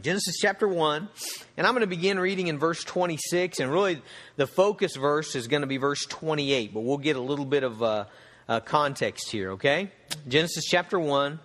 Genesis 0.00 0.36
chapter 0.40 0.68
1, 0.68 1.08
and 1.56 1.66
I'm 1.66 1.72
going 1.72 1.80
to 1.80 1.88
begin 1.88 2.20
reading 2.20 2.46
in 2.46 2.56
verse 2.58 2.84
26, 2.84 3.58
and 3.58 3.72
really 3.72 4.00
the 4.36 4.46
focus 4.46 4.94
verse 4.94 5.34
is 5.34 5.48
going 5.48 5.62
to 5.62 5.66
be 5.66 5.76
verse 5.76 6.06
28, 6.06 6.72
but 6.72 6.80
we'll 6.80 6.98
get 6.98 7.16
a 7.16 7.20
little 7.20 7.44
bit 7.44 7.64
of 7.64 7.82
uh, 7.82 8.04
uh, 8.48 8.60
context 8.60 9.28
here, 9.30 9.52
okay? 9.52 9.90
Genesis 10.28 10.66
chapter 10.66 11.00
1, 11.00 11.40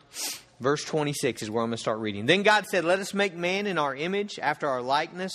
verse 0.59 0.85
26 0.85 1.41
is 1.41 1.49
where 1.49 1.63
I'm 1.63 1.69
going 1.69 1.77
to 1.77 1.81
start 1.81 1.97
reading. 1.97 2.27
Then 2.27 2.43
God 2.43 2.67
said, 2.67 2.85
Let 2.85 2.99
us 2.99 3.15
make 3.15 3.33
man 3.33 3.65
in 3.65 3.79
our 3.79 3.95
image, 3.95 4.37
after 4.37 4.67
our 4.67 4.83
likeness. 4.83 5.33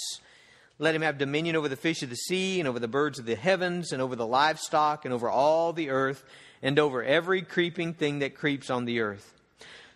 Let 0.79 0.95
him 0.95 1.03
have 1.03 1.19
dominion 1.19 1.57
over 1.57 1.69
the 1.69 1.77
fish 1.77 2.05
of 2.05 2.11
the 2.11 2.17
sea, 2.17 2.61
and 2.61 2.69
over 2.69 2.79
the 2.79 2.87
birds 2.87 3.19
of 3.19 3.27
the 3.27 3.35
heavens, 3.35 3.91
and 3.91 4.01
over 4.01 4.15
the 4.15 4.27
livestock, 4.27 5.05
and 5.05 5.13
over 5.13 5.29
all 5.29 5.73
the 5.73 5.91
earth, 5.91 6.25
and 6.63 6.79
over 6.79 7.03
every 7.03 7.43
creeping 7.43 7.95
thing 7.95 8.21
that 8.21 8.37
creeps 8.37 8.71
on 8.71 8.85
the 8.85 9.01
earth. 9.01 9.35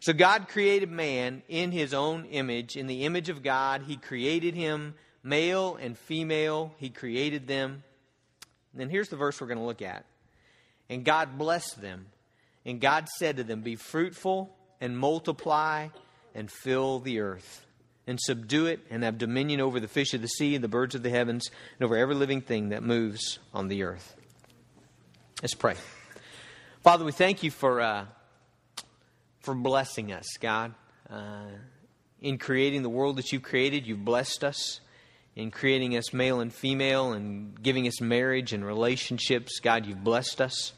So 0.02 0.12
God 0.12 0.48
created 0.48 0.90
man 0.90 1.44
in 1.48 1.70
his 1.70 1.94
own 1.94 2.24
image. 2.24 2.76
In 2.76 2.88
the 2.88 3.04
image 3.04 3.28
of 3.28 3.40
God, 3.40 3.84
he 3.86 3.96
created 3.96 4.56
him, 4.56 4.94
male 5.22 5.78
and 5.80 5.96
female, 5.96 6.74
he 6.78 6.90
created 6.90 7.46
them. 7.46 7.84
And 8.72 8.80
then 8.80 8.90
here's 8.90 9.10
the 9.10 9.16
verse 9.16 9.40
we're 9.40 9.46
going 9.46 9.60
to 9.60 9.64
look 9.64 9.80
at. 9.80 10.04
And 10.90 11.04
God 11.04 11.38
blessed 11.38 11.80
them. 11.80 12.06
And 12.66 12.80
God 12.80 13.08
said 13.16 13.36
to 13.36 13.44
them, 13.44 13.60
Be 13.60 13.76
fruitful 13.76 14.52
and 14.80 14.98
multiply 14.98 15.86
and 16.34 16.50
fill 16.50 16.98
the 16.98 17.20
earth 17.20 17.64
and 18.04 18.18
subdue 18.20 18.66
it 18.66 18.80
and 18.90 19.04
have 19.04 19.18
dominion 19.18 19.60
over 19.60 19.78
the 19.78 19.86
fish 19.86 20.14
of 20.14 20.20
the 20.20 20.26
sea 20.26 20.56
and 20.56 20.64
the 20.64 20.68
birds 20.68 20.96
of 20.96 21.04
the 21.04 21.10
heavens 21.10 21.48
and 21.78 21.84
over 21.84 21.96
every 21.96 22.16
living 22.16 22.40
thing 22.40 22.70
that 22.70 22.82
moves 22.82 23.38
on 23.54 23.68
the 23.68 23.84
earth. 23.84 24.16
Let's 25.42 25.54
pray. 25.54 25.76
Father, 26.82 27.04
we 27.04 27.12
thank 27.12 27.44
you 27.44 27.52
for. 27.52 27.80
Uh, 27.80 28.06
for 29.42 29.54
blessing 29.54 30.12
us, 30.12 30.26
God. 30.40 30.74
Uh, 31.10 31.46
in 32.20 32.38
creating 32.38 32.82
the 32.82 32.88
world 32.88 33.16
that 33.16 33.32
you've 33.32 33.42
created, 33.42 33.86
you've 33.86 34.04
blessed 34.04 34.44
us. 34.44 34.80
In 35.34 35.50
creating 35.50 35.96
us 35.96 36.12
male 36.12 36.40
and 36.40 36.52
female 36.52 37.12
and 37.12 37.60
giving 37.60 37.86
us 37.88 38.00
marriage 38.00 38.52
and 38.52 38.64
relationships, 38.64 39.60
God, 39.60 39.86
you've 39.86 40.04
blessed 40.04 40.40
us. 40.40 40.72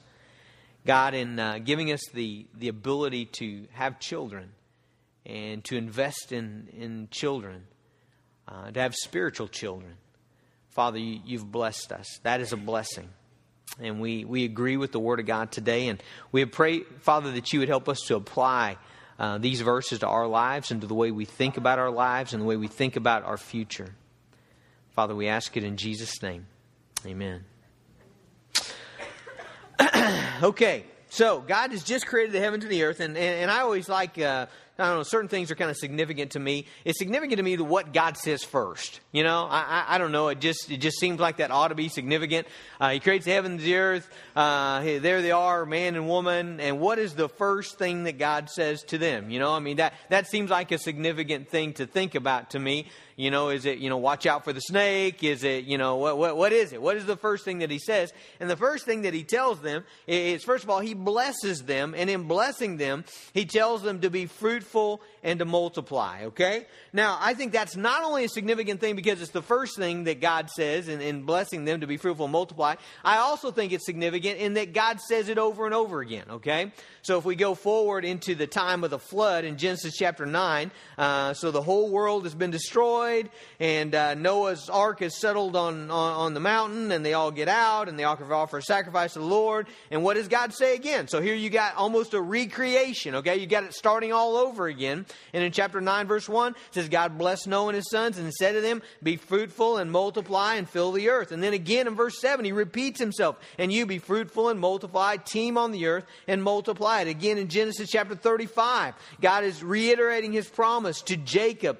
God, 0.86 1.14
in 1.14 1.38
uh, 1.38 1.58
giving 1.58 1.92
us 1.92 2.00
the, 2.12 2.46
the 2.54 2.68
ability 2.68 3.26
to 3.26 3.66
have 3.72 3.98
children 3.98 4.52
and 5.26 5.64
to 5.64 5.76
invest 5.76 6.30
in, 6.32 6.68
in 6.76 7.08
children, 7.10 7.64
uh, 8.46 8.70
to 8.70 8.80
have 8.80 8.94
spiritual 8.94 9.48
children. 9.48 9.94
Father, 10.70 10.98
you, 10.98 11.20
you've 11.24 11.50
blessed 11.50 11.92
us. 11.92 12.20
That 12.22 12.40
is 12.40 12.52
a 12.52 12.56
blessing. 12.56 13.08
And 13.80 14.00
we, 14.00 14.24
we 14.24 14.44
agree 14.44 14.76
with 14.76 14.92
the 14.92 15.00
Word 15.00 15.20
of 15.20 15.26
God 15.26 15.50
today. 15.50 15.88
And 15.88 16.02
we 16.30 16.44
pray, 16.44 16.80
Father, 17.00 17.32
that 17.32 17.52
you 17.52 17.60
would 17.60 17.68
help 17.68 17.88
us 17.88 18.00
to 18.06 18.16
apply 18.16 18.76
uh, 19.18 19.38
these 19.38 19.60
verses 19.60 20.00
to 20.00 20.06
our 20.06 20.26
lives 20.26 20.70
and 20.70 20.80
to 20.80 20.86
the 20.86 20.94
way 20.94 21.10
we 21.10 21.24
think 21.24 21.56
about 21.56 21.78
our 21.78 21.90
lives 21.90 22.32
and 22.32 22.42
the 22.42 22.46
way 22.46 22.56
we 22.56 22.68
think 22.68 22.96
about 22.96 23.24
our 23.24 23.36
future. 23.36 23.94
Father, 24.90 25.14
we 25.14 25.28
ask 25.28 25.56
it 25.56 25.64
in 25.64 25.76
Jesus' 25.76 26.22
name. 26.22 26.46
Amen. 27.04 27.44
okay, 30.42 30.84
so 31.08 31.40
God 31.40 31.72
has 31.72 31.82
just 31.82 32.06
created 32.06 32.32
the 32.32 32.40
heavens 32.40 32.64
and 32.64 32.72
the 32.72 32.84
earth, 32.84 33.00
and, 33.00 33.16
and, 33.16 33.42
and 33.42 33.50
I 33.50 33.60
always 33.60 33.88
like. 33.88 34.18
Uh, 34.18 34.46
I 34.76 34.88
don't 34.88 34.96
know, 34.96 35.02
certain 35.04 35.28
things 35.28 35.52
are 35.52 35.54
kind 35.54 35.70
of 35.70 35.76
significant 35.76 36.32
to 36.32 36.40
me. 36.40 36.66
It's 36.84 36.98
significant 36.98 37.36
to 37.36 37.44
me 37.44 37.54
that 37.54 37.62
what 37.62 37.92
God 37.92 38.16
says 38.16 38.42
first. 38.42 38.98
You 39.12 39.22
know, 39.22 39.44
I, 39.48 39.60
I, 39.60 39.94
I, 39.94 39.98
don't 39.98 40.10
know. 40.10 40.28
It 40.28 40.40
just 40.40 40.68
it 40.68 40.78
just 40.78 40.98
seems 40.98 41.20
like 41.20 41.36
that 41.36 41.52
ought 41.52 41.68
to 41.68 41.76
be 41.76 41.88
significant. 41.88 42.48
Uh, 42.80 42.90
he 42.90 42.98
creates 42.98 43.24
the 43.24 43.30
heavens 43.30 43.62
and 43.62 43.70
the 43.70 43.76
earth. 43.76 44.10
Uh, 44.34 44.80
there 44.80 45.22
they 45.22 45.30
are, 45.30 45.64
man 45.64 45.94
and 45.94 46.08
woman. 46.08 46.58
And 46.58 46.80
what 46.80 46.98
is 46.98 47.14
the 47.14 47.28
first 47.28 47.78
thing 47.78 48.04
that 48.04 48.18
God 48.18 48.50
says 48.50 48.82
to 48.84 48.98
them? 48.98 49.30
You 49.30 49.38
know, 49.38 49.52
I 49.52 49.60
mean 49.60 49.76
that 49.76 49.94
that 50.08 50.26
seems 50.26 50.50
like 50.50 50.72
a 50.72 50.78
significant 50.78 51.48
thing 51.48 51.74
to 51.74 51.86
think 51.86 52.16
about 52.16 52.50
to 52.50 52.58
me. 52.58 52.88
You 53.16 53.30
know, 53.30 53.50
is 53.50 53.64
it, 53.64 53.78
you 53.78 53.88
know, 53.88 53.96
watch 53.96 54.26
out 54.26 54.44
for 54.44 54.52
the 54.52 54.60
snake? 54.60 55.22
Is 55.22 55.44
it, 55.44 55.64
you 55.64 55.78
know, 55.78 55.96
what, 55.96 56.18
what, 56.18 56.36
what 56.36 56.52
is 56.52 56.72
it? 56.72 56.82
What 56.82 56.96
is 56.96 57.06
the 57.06 57.16
first 57.16 57.44
thing 57.44 57.60
that 57.60 57.70
he 57.70 57.78
says? 57.78 58.12
And 58.40 58.50
the 58.50 58.56
first 58.56 58.84
thing 58.84 59.02
that 59.02 59.14
he 59.14 59.22
tells 59.22 59.60
them 59.60 59.84
is, 60.06 60.42
first 60.42 60.64
of 60.64 60.70
all, 60.70 60.80
he 60.80 60.94
blesses 60.94 61.62
them. 61.62 61.94
And 61.96 62.10
in 62.10 62.24
blessing 62.24 62.76
them, 62.76 63.04
he 63.32 63.44
tells 63.44 63.82
them 63.82 64.00
to 64.00 64.10
be 64.10 64.26
fruitful 64.26 65.00
and 65.22 65.38
to 65.38 65.44
multiply, 65.44 66.24
okay? 66.24 66.66
Now, 66.92 67.16
I 67.20 67.34
think 67.34 67.52
that's 67.52 67.76
not 67.76 68.04
only 68.04 68.24
a 68.24 68.28
significant 68.28 68.80
thing 68.80 68.96
because 68.96 69.22
it's 69.22 69.30
the 69.30 69.42
first 69.42 69.76
thing 69.76 70.04
that 70.04 70.20
God 70.20 70.50
says 70.50 70.88
in, 70.88 71.00
in 71.00 71.22
blessing 71.22 71.64
them 71.64 71.80
to 71.80 71.86
be 71.86 71.96
fruitful 71.96 72.26
and 72.26 72.32
multiply. 72.32 72.74
I 73.04 73.18
also 73.18 73.50
think 73.50 73.72
it's 73.72 73.86
significant 73.86 74.38
in 74.38 74.54
that 74.54 74.74
God 74.74 75.00
says 75.00 75.28
it 75.28 75.38
over 75.38 75.66
and 75.66 75.74
over 75.74 76.00
again, 76.00 76.24
okay? 76.30 76.72
So 77.04 77.18
if 77.18 77.26
we 77.26 77.36
go 77.36 77.54
forward 77.54 78.06
into 78.06 78.34
the 78.34 78.46
time 78.46 78.82
of 78.82 78.88
the 78.88 78.98
flood 78.98 79.44
in 79.44 79.58
Genesis 79.58 79.94
chapter 79.94 80.24
9, 80.24 80.70
uh, 80.96 81.34
so 81.34 81.50
the 81.50 81.60
whole 81.60 81.90
world 81.90 82.24
has 82.24 82.34
been 82.34 82.50
destroyed, 82.50 83.28
and 83.60 83.94
uh, 83.94 84.14
Noah's 84.14 84.70
ark 84.70 85.02
is 85.02 85.20
settled 85.20 85.54
on, 85.54 85.90
on, 85.90 86.12
on, 86.14 86.32
the 86.32 86.40
mountain, 86.40 86.90
and 86.90 87.04
they 87.04 87.12
all 87.12 87.30
get 87.30 87.46
out, 87.46 87.90
and 87.90 87.98
they 87.98 88.04
offer 88.04 88.56
a 88.56 88.62
sacrifice 88.62 89.12
to 89.12 89.18
the 89.18 89.26
Lord. 89.26 89.66
And 89.90 90.02
what 90.02 90.14
does 90.14 90.28
God 90.28 90.54
say 90.54 90.74
again? 90.74 91.06
So 91.06 91.20
here 91.20 91.34
you 91.34 91.50
got 91.50 91.74
almost 91.74 92.14
a 92.14 92.22
recreation, 92.22 93.16
okay? 93.16 93.36
You 93.36 93.46
got 93.46 93.64
it 93.64 93.74
starting 93.74 94.14
all 94.14 94.38
over 94.38 94.66
again. 94.66 95.04
And 95.34 95.44
in 95.44 95.52
chapter 95.52 95.82
9, 95.82 96.06
verse 96.06 96.26
1, 96.26 96.52
it 96.52 96.56
says, 96.70 96.88
God 96.88 97.18
blessed 97.18 97.48
Noah 97.48 97.68
and 97.68 97.76
his 97.76 97.90
sons, 97.90 98.16
and 98.16 98.32
said 98.32 98.52
to 98.52 98.62
them, 98.62 98.80
Be 99.02 99.16
fruitful 99.16 99.76
and 99.76 99.92
multiply 99.92 100.54
and 100.54 100.66
fill 100.66 100.92
the 100.92 101.10
earth. 101.10 101.32
And 101.32 101.42
then 101.42 101.52
again 101.52 101.86
in 101.86 101.96
verse 101.96 102.18
7, 102.18 102.46
he 102.46 102.52
repeats 102.52 102.98
himself, 102.98 103.36
And 103.58 103.70
you 103.70 103.84
be 103.84 103.98
fruitful 103.98 104.48
and 104.48 104.58
multiply, 104.58 105.18
teem 105.18 105.58
on 105.58 105.70
the 105.70 105.84
earth, 105.84 106.06
and 106.26 106.42
multiply 106.42 106.93
Again, 107.02 107.38
in 107.38 107.48
Genesis 107.48 107.90
chapter 107.90 108.14
35, 108.14 108.94
God 109.20 109.44
is 109.44 109.62
reiterating 109.62 110.32
his 110.32 110.48
promise 110.48 111.02
to 111.02 111.16
Jacob. 111.16 111.78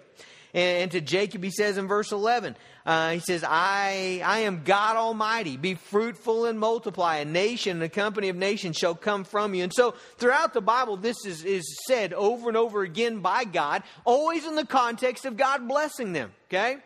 And 0.55 0.93
to 0.93 1.01
Jacob, 1.01 1.43
he 1.43 1.51
says 1.51 1.79
in 1.79 1.89
verse 1.89 2.13
11, 2.13 2.55
uh, 2.87 3.11
he 3.11 3.19
says, 3.19 3.45
I, 3.45 4.23
I 4.25 4.41
am 4.41 4.63
God 4.65 4.97
Almighty. 4.97 5.57
Be 5.57 5.75
fruitful 5.75 6.45
and 6.45 6.61
multiply. 6.61 7.17
A 7.17 7.25
nation 7.25 7.79
and 7.79 7.83
a 7.83 7.89
company 7.89 8.29
of 8.29 8.37
nations 8.37 8.77
shall 8.77 8.95
come 8.95 9.25
from 9.25 9.55
you. 9.55 9.65
And 9.65 9.73
so 9.75 9.95
throughout 10.17 10.55
the 10.55 10.61
Bible, 10.61 10.97
this 10.97 11.17
is, 11.27 11.45
is 11.45 11.65
said 11.89 12.13
over 12.13 12.49
and 12.49 12.57
over 12.57 12.83
again 12.83 13.19
by 13.19 13.43
God, 13.43 13.83
always 14.05 14.47
in 14.47 14.55
the 14.55 14.67
context 14.67 15.25
of 15.25 15.37
God 15.37 15.67
blessing 15.67 16.13
them. 16.13 16.33
Okay? 16.49 16.77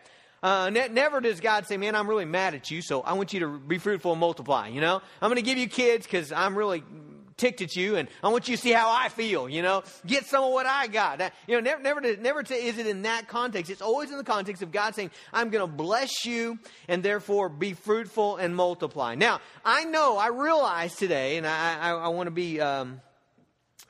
Uh, 0.41 0.71
ne- 0.71 0.87
never 0.87 1.19
does 1.21 1.39
God 1.39 1.67
say, 1.67 1.77
Man, 1.77 1.95
I'm 1.95 2.09
really 2.09 2.25
mad 2.25 2.55
at 2.55 2.71
you, 2.71 2.81
so 2.81 3.01
I 3.01 3.13
want 3.13 3.33
you 3.33 3.41
to 3.41 3.59
be 3.59 3.77
fruitful 3.77 4.13
and 4.13 4.19
multiply. 4.19 4.69
You 4.69 4.81
know, 4.81 5.01
I'm 5.21 5.29
going 5.29 5.35
to 5.35 5.41
give 5.41 5.57
you 5.57 5.67
kids 5.67 6.05
because 6.07 6.31
I'm 6.31 6.57
really 6.57 6.81
ticked 7.39 7.61
at 7.61 7.75
you, 7.75 7.95
and 7.95 8.07
I 8.21 8.27
want 8.27 8.47
you 8.47 8.55
to 8.55 8.61
see 8.61 8.71
how 8.71 8.91
I 8.91 9.09
feel. 9.09 9.49
You 9.49 9.63
know, 9.63 9.83
get 10.05 10.25
some 10.25 10.43
of 10.43 10.51
what 10.51 10.65
I 10.65 10.87
got. 10.87 11.17
That, 11.17 11.33
you 11.47 11.55
know, 11.55 11.61
never, 11.61 11.81
never, 11.81 12.17
never 12.17 12.43
to, 12.43 12.53
is 12.53 12.77
it 12.77 12.85
in 12.85 13.03
that 13.03 13.27
context. 13.27 13.71
It's 13.71 13.81
always 13.81 14.11
in 14.11 14.17
the 14.17 14.23
context 14.23 14.61
of 14.61 14.71
God 14.71 14.93
saying, 14.93 15.11
"I'm 15.33 15.49
going 15.49 15.67
to 15.67 15.73
bless 15.73 16.25
you, 16.25 16.59
and 16.87 17.01
therefore 17.01 17.49
be 17.49 17.73
fruitful 17.73 18.37
and 18.37 18.55
multiply." 18.55 19.15
Now, 19.15 19.41
I 19.65 19.85
know, 19.85 20.17
I 20.17 20.27
realize 20.27 20.95
today, 20.95 21.37
and 21.37 21.47
I, 21.47 21.77
I, 21.79 21.91
I 21.91 22.07
want 22.09 22.27
to 22.27 22.31
be. 22.31 22.61
Um, 22.61 23.01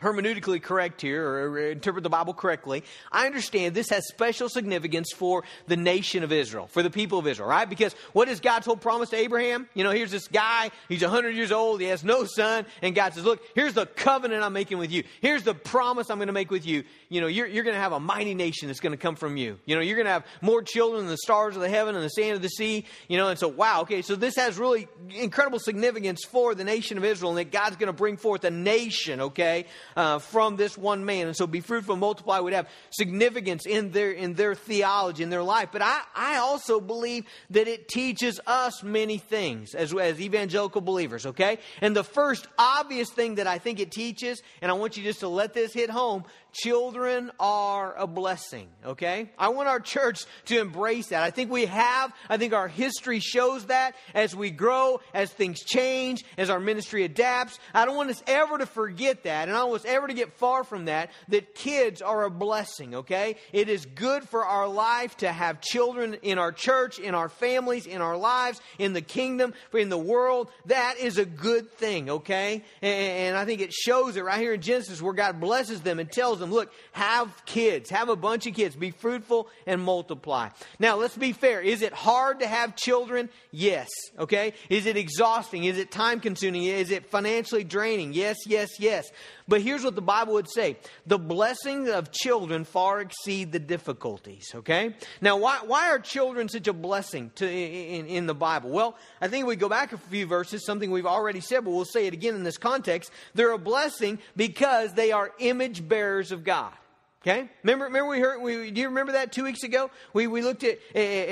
hermeneutically 0.01 0.61
correct 0.61 1.01
here 1.01 1.27
or 1.27 1.59
interpret 1.59 2.03
the 2.03 2.09
Bible 2.09 2.33
correctly, 2.33 2.83
I 3.11 3.25
understand 3.25 3.75
this 3.75 3.89
has 3.89 4.07
special 4.07 4.49
significance 4.49 5.11
for 5.13 5.43
the 5.67 5.77
nation 5.77 6.23
of 6.23 6.31
Israel, 6.31 6.67
for 6.67 6.81
the 6.81 6.89
people 6.89 7.19
of 7.19 7.27
Israel, 7.27 7.49
right? 7.49 7.69
Because 7.69 7.93
what 8.13 8.29
is 8.29 8.39
God's 8.39 8.65
whole 8.65 8.77
promise 8.77 9.09
to 9.09 9.17
Abraham? 9.17 9.67
You 9.73 9.83
know, 9.83 9.91
here's 9.91 10.11
this 10.11 10.27
guy, 10.27 10.71
he's 10.87 11.01
100 11.01 11.35
years 11.35 11.51
old, 11.51 11.81
he 11.81 11.87
has 11.87 12.03
no 12.03 12.25
son, 12.25 12.65
and 12.81 12.95
God 12.95 13.13
says, 13.13 13.25
Look, 13.25 13.41
here's 13.55 13.73
the 13.73 13.85
covenant 13.85 14.43
I'm 14.43 14.53
making 14.53 14.77
with 14.77 14.91
you. 14.91 15.03
Here's 15.21 15.43
the 15.43 15.53
promise 15.53 16.09
I'm 16.09 16.17
going 16.17 16.27
to 16.27 16.33
make 16.33 16.51
with 16.51 16.65
you. 16.65 16.83
You 17.09 17.21
know, 17.21 17.27
you're, 17.27 17.47
you're 17.47 17.63
going 17.63 17.75
to 17.75 17.81
have 17.81 17.91
a 17.91 17.99
mighty 17.99 18.35
nation 18.35 18.67
that's 18.67 18.79
going 18.79 18.91
to 18.91 18.97
come 18.97 19.15
from 19.15 19.37
you. 19.37 19.59
You 19.65 19.75
know, 19.75 19.81
you're 19.81 19.95
going 19.95 20.05
to 20.05 20.11
have 20.11 20.25
more 20.41 20.61
children 20.61 21.01
than 21.01 21.09
the 21.09 21.17
stars 21.17 21.55
of 21.55 21.61
the 21.61 21.69
heaven 21.69 21.95
and 21.95 22.03
the 22.03 22.09
sand 22.09 22.35
of 22.35 22.41
the 22.41 22.49
sea. 22.49 22.85
You 23.07 23.17
know, 23.17 23.29
and 23.29 23.39
so, 23.39 23.47
wow, 23.47 23.81
okay, 23.81 24.01
so 24.01 24.15
this 24.15 24.35
has 24.35 24.57
really 24.57 24.87
incredible 25.09 25.59
significance 25.59 26.23
for 26.25 26.55
the 26.55 26.63
nation 26.63 26.97
of 26.97 27.03
Israel, 27.03 27.31
and 27.31 27.39
that 27.39 27.51
God's 27.51 27.75
going 27.75 27.87
to 27.87 27.93
bring 27.93 28.17
forth 28.17 28.43
a 28.43 28.51
nation, 28.51 29.21
okay? 29.21 29.65
Uh, 29.95 30.19
from 30.19 30.55
this 30.55 30.77
one 30.77 31.05
man. 31.05 31.27
And 31.27 31.35
so 31.35 31.47
be 31.47 31.61
fruitful 31.61 31.95
multiply 31.95 32.39
would 32.39 32.53
have 32.53 32.67
significance 32.89 33.65
in 33.65 33.91
their, 33.91 34.11
in 34.11 34.33
their 34.33 34.55
theology, 34.55 35.23
in 35.23 35.29
their 35.29 35.43
life. 35.43 35.69
But 35.71 35.81
I, 35.81 36.01
I 36.15 36.37
also 36.37 36.79
believe 36.79 37.25
that 37.51 37.67
it 37.67 37.87
teaches 37.87 38.39
us 38.47 38.83
many 38.83 39.17
things 39.17 39.75
as, 39.75 39.93
as 39.93 40.19
evangelical 40.19 40.81
believers, 40.81 41.25
okay? 41.25 41.59
And 41.81 41.95
the 41.95 42.03
first 42.03 42.47
obvious 42.57 43.09
thing 43.09 43.35
that 43.35 43.47
I 43.47 43.57
think 43.57 43.79
it 43.79 43.91
teaches, 43.91 44.41
and 44.61 44.71
I 44.71 44.73
want 44.75 44.97
you 44.97 45.03
just 45.03 45.19
to 45.21 45.27
let 45.27 45.53
this 45.53 45.73
hit 45.73 45.89
home, 45.89 46.23
children 46.51 47.31
are 47.39 47.95
a 47.97 48.07
blessing, 48.07 48.67
okay? 48.85 49.29
I 49.37 49.49
want 49.49 49.69
our 49.69 49.79
church 49.79 50.25
to 50.45 50.59
embrace 50.59 51.07
that. 51.07 51.23
I 51.23 51.31
think 51.31 51.51
we 51.51 51.65
have. 51.65 52.13
I 52.29 52.37
think 52.37 52.53
our 52.53 52.67
history 52.67 53.19
shows 53.19 53.65
that 53.67 53.95
as 54.13 54.35
we 54.35 54.51
grow, 54.51 55.01
as 55.13 55.31
things 55.31 55.63
change, 55.63 56.23
as 56.37 56.49
our 56.49 56.59
ministry 56.59 57.03
adapts. 57.03 57.59
I 57.73 57.85
don't 57.85 57.95
want 57.95 58.09
us 58.09 58.23
ever 58.27 58.57
to 58.57 58.65
forget 58.65 59.23
that. 59.23 59.47
And 59.47 59.55
I 59.55 59.61
don't 59.61 59.69
want 59.69 59.83
us 59.83 59.89
ever 59.89 60.07
to 60.07 60.13
get 60.13 60.33
far 60.33 60.63
from 60.63 60.85
that, 60.85 61.11
that 61.29 61.55
kids 61.55 62.01
are 62.01 62.23
a 62.23 62.29
blessing, 62.29 62.95
okay? 62.95 63.35
It 63.53 63.69
is 63.69 63.85
good 63.85 64.27
for 64.27 64.45
our 64.45 64.67
life 64.67 65.17
to 65.17 65.31
have 65.31 65.61
children 65.61 66.15
in 66.21 66.37
our 66.37 66.51
church, 66.51 66.99
in 66.99 67.15
our 67.15 67.29
families, 67.29 67.85
in 67.85 68.01
our 68.01 68.17
lives, 68.17 68.61
in 68.77 68.93
the 68.93 69.01
kingdom, 69.01 69.53
in 69.73 69.89
the 69.89 69.97
world. 69.97 70.49
That 70.65 70.95
is 70.99 71.17
a 71.17 71.25
good 71.25 71.71
thing, 71.71 72.09
okay? 72.09 72.63
And, 72.81 73.37
I 73.39 73.45
think 73.45 73.61
it 73.61 73.71
shows 73.71 74.17
it 74.17 74.23
right 74.23 74.39
here 74.39 74.53
in 74.53 74.61
Genesis 74.61 75.01
where 75.01 75.13
God 75.13 75.39
blesses 75.39 75.81
them 75.81 75.99
and 75.99 76.11
tells 76.11 76.38
them, 76.39 76.51
look, 76.51 76.71
have 76.93 77.45
kids, 77.45 77.89
have 77.89 78.09
a 78.09 78.15
bunch 78.15 78.47
of 78.47 78.53
kids, 78.53 78.75
be 78.75 78.91
fruitful 78.91 79.49
and 79.65 79.81
multiply. 79.81 80.49
Now, 80.79 80.95
let's 80.97 81.17
be 81.17 81.33
fair. 81.33 81.61
Is 81.61 81.81
it 81.81 81.93
hard 81.93 82.39
to 82.39 82.47
have 82.47 82.75
children? 82.75 83.29
Yes, 83.51 83.87
okay? 84.17 84.53
Is 84.69 84.85
it 84.85 84.97
exhausting? 84.97 85.63
Is 85.63 85.77
it 85.77 85.91
time 85.91 86.19
consuming? 86.19 86.63
Is 86.63 86.91
it 86.91 87.05
financially 87.07 87.63
draining? 87.63 88.13
Yes, 88.13 88.37
yes, 88.45 88.69
yes. 88.79 89.09
But 89.49 89.63
here's 89.63 89.83
what 89.83 89.95
the 89.95 90.01
Bible 90.01 90.33
would 90.33 90.49
say 90.49 90.77
the 91.07 91.17
blessings 91.17 91.89
of 91.89 92.11
children 92.11 92.65
far 92.65 93.01
exceed 93.01 93.51
the 93.51 93.59
difficulties, 93.59 94.51
okay? 94.53 94.95
Now, 95.21 95.37
why, 95.37 95.59
why 95.65 95.89
are 95.89 95.97
children 95.97 96.47
such 96.49 96.67
a 96.67 96.73
blessing 96.73 97.31
to, 97.35 97.49
in, 97.49 98.05
in 98.05 98.27
the 98.27 98.35
Bible? 98.35 98.69
Well, 98.69 98.95
I 99.19 99.27
think 99.27 99.47
we 99.47 99.55
go 99.55 99.67
back 99.67 99.91
a 99.91 99.97
few 99.97 100.27
verses, 100.27 100.63
something 100.65 100.91
we've 100.91 101.07
already 101.07 101.39
said, 101.39 101.65
but 101.65 101.71
we'll 101.71 101.85
say 101.85 102.05
it 102.05 102.13
again 102.13 102.35
in 102.35 102.43
this 102.43 102.59
context. 102.59 103.11
They're 103.33 103.51
a 103.51 103.57
blessing 103.57 104.19
because 104.35 104.93
they 104.93 105.11
are 105.11 105.31
image 105.39 105.87
bearers 105.87 106.28
of 106.31 106.43
God. 106.43 106.73
Okay? 107.21 107.49
Remember, 107.63 107.85
remember 107.85 108.09
we 108.09 108.19
heard, 108.21 108.41
we, 108.41 108.71
do 108.71 108.79
you 108.79 108.87
remember 108.87 109.11
that 109.11 109.33
two 109.33 109.43
weeks 109.43 109.63
ago? 109.63 109.91
We, 110.13 110.27
we 110.27 110.41
looked 110.41 110.63
at, 110.63 110.79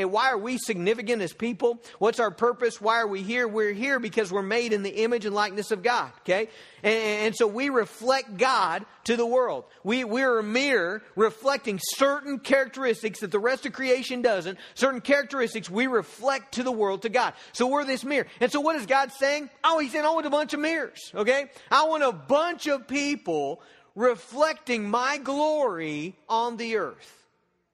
why 0.09 0.31
are 0.31 0.37
we 0.37 0.57
significant 0.57 1.21
as 1.21 1.31
people? 1.31 1.81
What's 1.97 2.19
our 2.19 2.29
purpose? 2.29 2.81
Why 2.81 2.99
are 2.99 3.07
we 3.07 3.23
here? 3.23 3.47
We're 3.47 3.71
here 3.71 3.97
because 3.97 4.29
we're 4.29 4.41
made 4.41 4.73
in 4.73 4.83
the 4.83 5.03
image 5.03 5.25
and 5.25 5.33
likeness 5.33 5.71
of 5.71 5.83
God. 5.83 6.11
Okay? 6.19 6.49
And, 6.83 7.27
and 7.27 7.35
so 7.37 7.47
we 7.47 7.69
reflect 7.69 8.35
God 8.35 8.85
to 9.05 9.15
the 9.15 9.25
world. 9.25 9.63
We, 9.81 10.03
we're 10.03 10.39
a 10.39 10.43
mirror 10.43 11.03
reflecting 11.15 11.79
certain 11.81 12.39
characteristics 12.39 13.21
that 13.21 13.31
the 13.31 13.39
rest 13.39 13.65
of 13.65 13.71
creation 13.71 14.21
doesn't. 14.21 14.57
Certain 14.73 14.99
characteristics 14.99 15.69
we 15.69 15.87
reflect 15.87 16.55
to 16.55 16.63
the 16.63 16.71
world, 16.71 17.03
to 17.03 17.09
God. 17.09 17.33
So 17.53 17.65
we're 17.65 17.85
this 17.85 18.03
mirror. 18.03 18.27
And 18.41 18.51
so 18.51 18.59
what 18.59 18.75
is 18.75 18.87
God 18.87 19.13
saying? 19.13 19.49
Oh, 19.63 19.79
He's 19.79 19.93
saying, 19.93 20.03
I 20.03 20.09
want 20.09 20.25
a 20.25 20.29
bunch 20.29 20.53
of 20.53 20.59
mirrors. 20.59 21.13
Okay? 21.15 21.45
I 21.71 21.85
want 21.85 22.03
a 22.03 22.11
bunch 22.11 22.67
of 22.67 22.89
people 22.89 23.61
reflecting 23.97 24.87
my 24.89 25.17
glory 25.17 26.15
on 26.29 26.55
the 26.55 26.77
earth. 26.77 27.25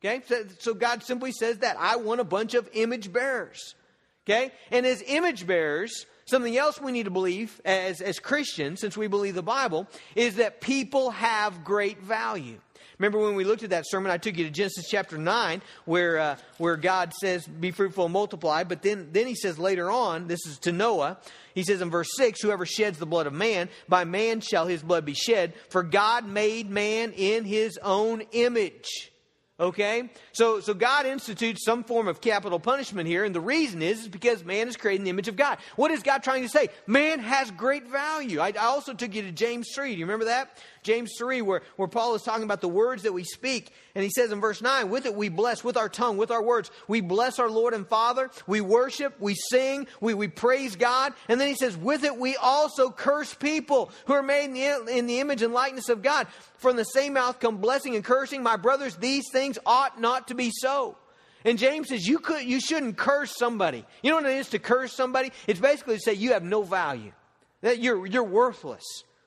Okay? 0.03 0.23
So, 0.25 0.43
so, 0.57 0.73
God 0.73 1.03
simply 1.03 1.31
says 1.31 1.59
that. 1.59 1.75
I 1.77 1.97
want 1.97 2.21
a 2.21 2.23
bunch 2.25 2.55
of 2.55 2.67
image 2.73 3.13
bearers. 3.13 3.75
Okay? 4.25 4.51
And 4.71 4.85
as 4.85 5.03
image 5.05 5.45
bearers, 5.45 6.05
something 6.25 6.57
else 6.57 6.79
we 6.79 6.93
need 6.93 7.03
to 7.03 7.11
believe 7.11 7.61
as, 7.65 8.01
as 8.01 8.19
Christians, 8.19 8.79
since 8.79 8.97
we 8.97 9.07
believe 9.07 9.35
the 9.35 9.43
Bible, 9.43 9.85
is 10.15 10.37
that 10.37 10.61
people 10.61 11.11
have 11.11 11.63
great 11.65 11.99
value. 12.01 12.59
Remember 13.03 13.19
when 13.19 13.35
we 13.35 13.43
looked 13.43 13.63
at 13.63 13.71
that 13.71 13.83
sermon, 13.85 14.13
I 14.13 14.17
took 14.17 14.37
you 14.37 14.45
to 14.45 14.49
Genesis 14.49 14.87
chapter 14.89 15.17
9, 15.17 15.61
where, 15.83 16.19
uh, 16.19 16.35
where 16.57 16.77
God 16.77 17.11
says, 17.13 17.45
Be 17.45 17.71
fruitful 17.71 18.05
and 18.05 18.13
multiply. 18.13 18.63
But 18.63 18.81
then, 18.81 19.09
then 19.11 19.27
he 19.27 19.35
says 19.35 19.59
later 19.59 19.91
on, 19.91 20.27
this 20.29 20.45
is 20.45 20.57
to 20.59 20.71
Noah, 20.71 21.17
he 21.53 21.63
says 21.63 21.81
in 21.81 21.89
verse 21.89 22.07
6 22.15 22.41
Whoever 22.41 22.65
sheds 22.65 22.99
the 22.99 23.05
blood 23.05 23.27
of 23.27 23.33
man, 23.33 23.67
by 23.89 24.05
man 24.05 24.39
shall 24.39 24.67
his 24.67 24.81
blood 24.81 25.03
be 25.03 25.15
shed, 25.15 25.53
for 25.67 25.83
God 25.83 26.25
made 26.25 26.69
man 26.69 27.11
in 27.11 27.43
his 27.43 27.77
own 27.83 28.21
image. 28.31 29.11
Okay? 29.59 30.09
So, 30.31 30.61
so 30.61 30.73
God 30.73 31.05
institutes 31.05 31.63
some 31.63 31.83
form 31.83 32.07
of 32.07 32.21
capital 32.21 32.59
punishment 32.59 33.07
here, 33.07 33.23
and 33.23 33.35
the 33.35 33.41
reason 33.41 33.81
is, 33.81 34.01
is 34.01 34.07
because 34.07 34.43
man 34.43 34.67
is 34.67 34.77
created 34.77 35.01
in 35.01 35.03
the 35.03 35.09
image 35.11 35.27
of 35.27 35.35
God. 35.35 35.57
What 35.75 35.91
is 35.91 36.01
God 36.03 36.23
trying 36.23 36.43
to 36.43 36.49
say? 36.49 36.69
Man 36.87 37.19
has 37.19 37.51
great 37.51 37.87
value. 37.87 38.39
I, 38.39 38.47
I 38.47 38.65
also 38.65 38.93
took 38.93 39.13
you 39.13 39.21
to 39.23 39.31
James 39.31 39.67
3. 39.75 39.93
Do 39.93 39.99
you 39.99 40.05
remember 40.05 40.25
that? 40.25 40.57
James 40.83 41.13
3, 41.17 41.41
where, 41.41 41.61
where 41.75 41.87
Paul 41.87 42.15
is 42.15 42.21
talking 42.21 42.43
about 42.43 42.61
the 42.61 42.67
words 42.67 43.03
that 43.03 43.13
we 43.13 43.23
speak. 43.23 43.71
And 43.95 44.03
he 44.03 44.09
says 44.09 44.31
in 44.31 44.41
verse 44.41 44.61
9, 44.61 44.89
with 44.89 45.05
it 45.05 45.15
we 45.15 45.29
bless, 45.29 45.63
with 45.63 45.77
our 45.77 45.89
tongue, 45.89 46.17
with 46.17 46.31
our 46.31 46.43
words, 46.43 46.71
we 46.87 47.01
bless 47.01 47.39
our 47.39 47.49
Lord 47.49 47.73
and 47.73 47.87
Father. 47.87 48.29
We 48.47 48.61
worship, 48.61 49.19
we 49.19 49.35
sing, 49.35 49.87
we, 50.01 50.13
we 50.13 50.27
praise 50.27 50.75
God. 50.75 51.13
And 51.27 51.39
then 51.39 51.47
he 51.47 51.55
says, 51.55 51.75
with 51.77 52.03
it 52.03 52.17
we 52.17 52.35
also 52.35 52.91
curse 52.91 53.33
people 53.33 53.91
who 54.05 54.13
are 54.13 54.23
made 54.23 54.45
in 54.45 54.53
the, 54.53 54.97
in 54.97 55.07
the 55.07 55.19
image 55.19 55.41
and 55.41 55.53
likeness 55.53 55.89
of 55.89 56.01
God. 56.01 56.27
From 56.57 56.75
the 56.75 56.83
same 56.83 57.13
mouth 57.13 57.39
come 57.39 57.57
blessing 57.57 57.95
and 57.95 58.03
cursing. 58.03 58.43
My 58.43 58.57
brothers, 58.57 58.95
these 58.97 59.25
things 59.31 59.57
ought 59.65 59.99
not 59.99 60.27
to 60.27 60.35
be 60.35 60.51
so. 60.53 60.97
And 61.45 61.57
James 61.57 61.89
says 61.89 62.07
you 62.07 62.19
could 62.19 62.43
you 62.43 62.59
shouldn't 62.59 62.97
curse 62.97 63.35
somebody. 63.35 63.85
You 64.01 64.11
know 64.11 64.17
what 64.17 64.25
it 64.25 64.37
is 64.37 64.49
to 64.49 64.59
curse 64.59 64.93
somebody? 64.93 65.31
It's 65.47 65.59
basically 65.59 65.95
to 65.95 66.01
say 66.01 66.13
you 66.13 66.33
have 66.33 66.43
no 66.43 66.63
value. 66.63 67.11
That 67.61 67.79
you're 67.79 68.05
you're 68.05 68.23
worthless. 68.23 68.83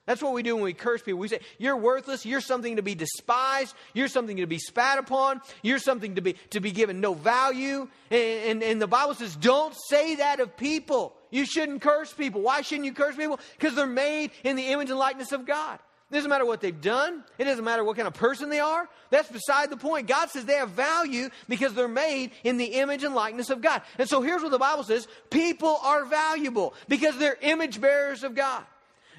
That's 0.07 0.23
what 0.23 0.33
we 0.33 0.45
do 0.45 0.55
when 0.55 0.65
we 0.65 0.73
curse 0.73 1.03
people. 1.03 1.19
We 1.19 1.29
say, 1.29 1.41
You're 1.59 1.77
worthless. 1.77 2.25
You're 2.25 2.41
something 2.41 2.77
to 2.77 2.83
be 2.83 2.95
despised. 2.95 3.75
You're 3.93 4.09
something 4.09 4.37
to 4.37 4.47
be 4.47 4.59
spat 4.59 4.99
upon. 4.99 5.41
You're 5.63 5.81
something 5.81 6.15
to 6.15 6.21
be, 6.21 6.35
to 6.51 6.61
be 6.61 6.71
given 6.71 7.01
no 7.01 7.13
value. 7.13 7.89
And, 8.11 8.41
and, 8.51 8.63
and 8.63 8.81
the 8.83 8.87
Bible 8.87 9.15
says, 9.15 9.35
Don't 9.35 9.75
say 9.89 10.17
that 10.17 10.39
of 10.39 10.57
people. 10.57 11.15
You 11.31 11.45
shouldn't 11.45 11.83
curse 11.83 12.13
people. 12.13 12.41
Why 12.41 12.63
shouldn't 12.63 12.87
you 12.87 12.95
curse 12.95 13.17
people? 13.17 13.41
Because 13.59 13.75
they're 13.75 13.87
made 13.87 14.31
in 14.45 14.55
the 14.55 14.69
image 14.69 14.91
and 14.91 14.99
likeness 14.99 15.33
of 15.33 15.45
God. 15.45 15.81
It 16.09 16.15
doesn't 16.15 16.31
matter 16.31 16.47
what 16.47 16.61
they've 16.61 16.81
done. 16.81 17.25
It 17.37 17.45
doesn't 17.45 17.65
matter 17.65 17.83
what 17.83 17.97
kind 17.97 18.07
of 18.07 18.15
person 18.15 18.49
they 18.49 18.61
are. 18.61 18.89
That's 19.11 19.29
beside 19.29 19.71
the 19.71 19.77
point. 19.77 20.07
God 20.07 20.31
says 20.31 20.45
they 20.45 20.55
have 20.55 20.71
value 20.71 21.31
because 21.49 21.75
they're 21.75 21.89
made 21.89 22.31
in 22.45 22.59
the 22.59 22.67
image 22.67 23.03
and 23.03 23.13
likeness 23.13 23.51
of 23.51 23.61
God. 23.61 23.83
And 23.99 24.09
so 24.09 24.23
here's 24.23 24.41
what 24.41 24.53
the 24.53 24.59
Bible 24.59 24.85
says 24.85 25.09
people 25.31 25.81
are 25.83 26.05
valuable 26.05 26.75
because 26.87 27.19
they're 27.19 27.37
image 27.41 27.81
bearers 27.81 28.23
of 28.23 28.37
God. 28.37 28.63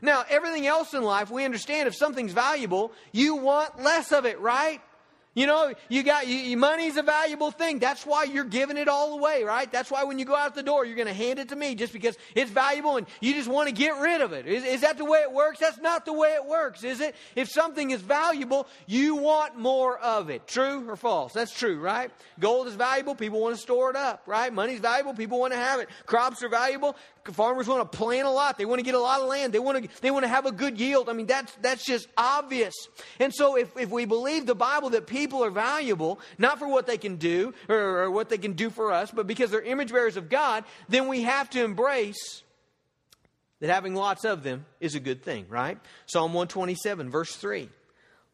Now, 0.01 0.25
everything 0.29 0.67
else 0.67 0.93
in 0.93 1.03
life, 1.03 1.29
we 1.31 1.45
understand 1.45 1.87
if 1.87 1.95
something's 1.95 2.33
valuable, 2.33 2.91
you 3.11 3.35
want 3.35 3.81
less 3.81 4.11
of 4.11 4.25
it, 4.25 4.39
right? 4.39 4.81
You 5.37 5.45
know, 5.45 5.71
you 5.87 6.01
got 6.01 6.25
you, 6.25 6.57
money's 6.57 6.97
a 6.97 7.03
valuable 7.03 7.51
thing. 7.51 7.77
That's 7.77 8.07
why 8.07 8.23
you're 8.23 8.43
giving 8.43 8.75
it 8.75 8.87
all 8.87 9.19
away, 9.19 9.43
right? 9.43 9.71
That's 9.71 9.91
why 9.91 10.03
when 10.03 10.17
you 10.17 10.25
go 10.25 10.35
out 10.35 10.55
the 10.55 10.63
door, 10.63 10.83
you're 10.83 10.95
going 10.95 11.07
to 11.07 11.13
hand 11.13 11.37
it 11.37 11.49
to 11.49 11.55
me 11.55 11.75
just 11.75 11.93
because 11.93 12.17
it's 12.33 12.49
valuable 12.49 12.97
and 12.97 13.05
you 13.21 13.35
just 13.35 13.47
want 13.47 13.69
to 13.69 13.71
get 13.71 13.99
rid 13.99 14.21
of 14.21 14.33
it. 14.33 14.47
Is, 14.47 14.63
is 14.63 14.81
that 14.81 14.97
the 14.97 15.05
way 15.05 15.19
it 15.19 15.31
works? 15.31 15.59
That's 15.59 15.77
not 15.77 16.05
the 16.05 16.13
way 16.13 16.29
it 16.29 16.43
works, 16.43 16.83
is 16.83 17.01
it? 17.01 17.15
If 17.35 17.49
something 17.49 17.91
is 17.91 18.01
valuable, 18.01 18.67
you 18.87 19.13
want 19.13 19.55
more 19.55 19.99
of 19.99 20.31
it. 20.31 20.47
True 20.47 20.89
or 20.89 20.95
false? 20.95 21.33
That's 21.33 21.55
true, 21.55 21.79
right? 21.79 22.09
Gold 22.39 22.65
is 22.65 22.73
valuable. 22.73 23.13
People 23.13 23.39
want 23.39 23.55
to 23.55 23.61
store 23.61 23.91
it 23.91 23.95
up, 23.95 24.23
right? 24.25 24.51
Money's 24.51 24.79
valuable. 24.79 25.13
People 25.13 25.39
want 25.39 25.53
to 25.53 25.59
have 25.59 25.79
it. 25.79 25.89
Crops 26.07 26.41
are 26.41 26.49
valuable 26.49 26.95
farmers 27.33 27.67
want 27.67 27.91
to 27.91 27.97
plant 27.97 28.27
a 28.27 28.29
lot. 28.29 28.57
They 28.57 28.65
want 28.65 28.79
to 28.79 28.83
get 28.83 28.95
a 28.95 28.99
lot 28.99 29.21
of 29.21 29.27
land. 29.27 29.53
They 29.53 29.59
want 29.59 29.83
to, 29.83 30.01
they 30.01 30.11
want 30.11 30.23
to 30.23 30.29
have 30.29 30.45
a 30.45 30.51
good 30.51 30.79
yield. 30.79 31.09
I 31.09 31.13
mean, 31.13 31.25
that's, 31.25 31.53
that's 31.61 31.85
just 31.85 32.07
obvious. 32.17 32.73
And 33.19 33.33
so 33.33 33.57
if, 33.57 33.75
if 33.77 33.89
we 33.89 34.05
believe 34.05 34.45
the 34.45 34.55
Bible 34.55 34.89
that 34.91 35.07
people 35.07 35.43
are 35.43 35.49
valuable, 35.49 36.19
not 36.37 36.59
for 36.59 36.67
what 36.67 36.87
they 36.87 36.97
can 36.97 37.17
do 37.17 37.53
or, 37.69 38.03
or 38.03 38.11
what 38.11 38.29
they 38.29 38.37
can 38.37 38.53
do 38.53 38.69
for 38.69 38.91
us, 38.91 39.11
but 39.11 39.27
because 39.27 39.51
they're 39.51 39.61
image 39.61 39.91
bearers 39.91 40.17
of 40.17 40.29
God, 40.29 40.63
then 40.89 41.07
we 41.07 41.23
have 41.23 41.49
to 41.51 41.63
embrace 41.63 42.43
that 43.59 43.69
having 43.69 43.95
lots 43.95 44.23
of 44.23 44.43
them 44.43 44.65
is 44.79 44.95
a 44.95 44.99
good 44.99 45.23
thing, 45.23 45.45
right? 45.49 45.79
Psalm 46.05 46.33
127, 46.33 47.09
verse 47.09 47.35
3. 47.35 47.69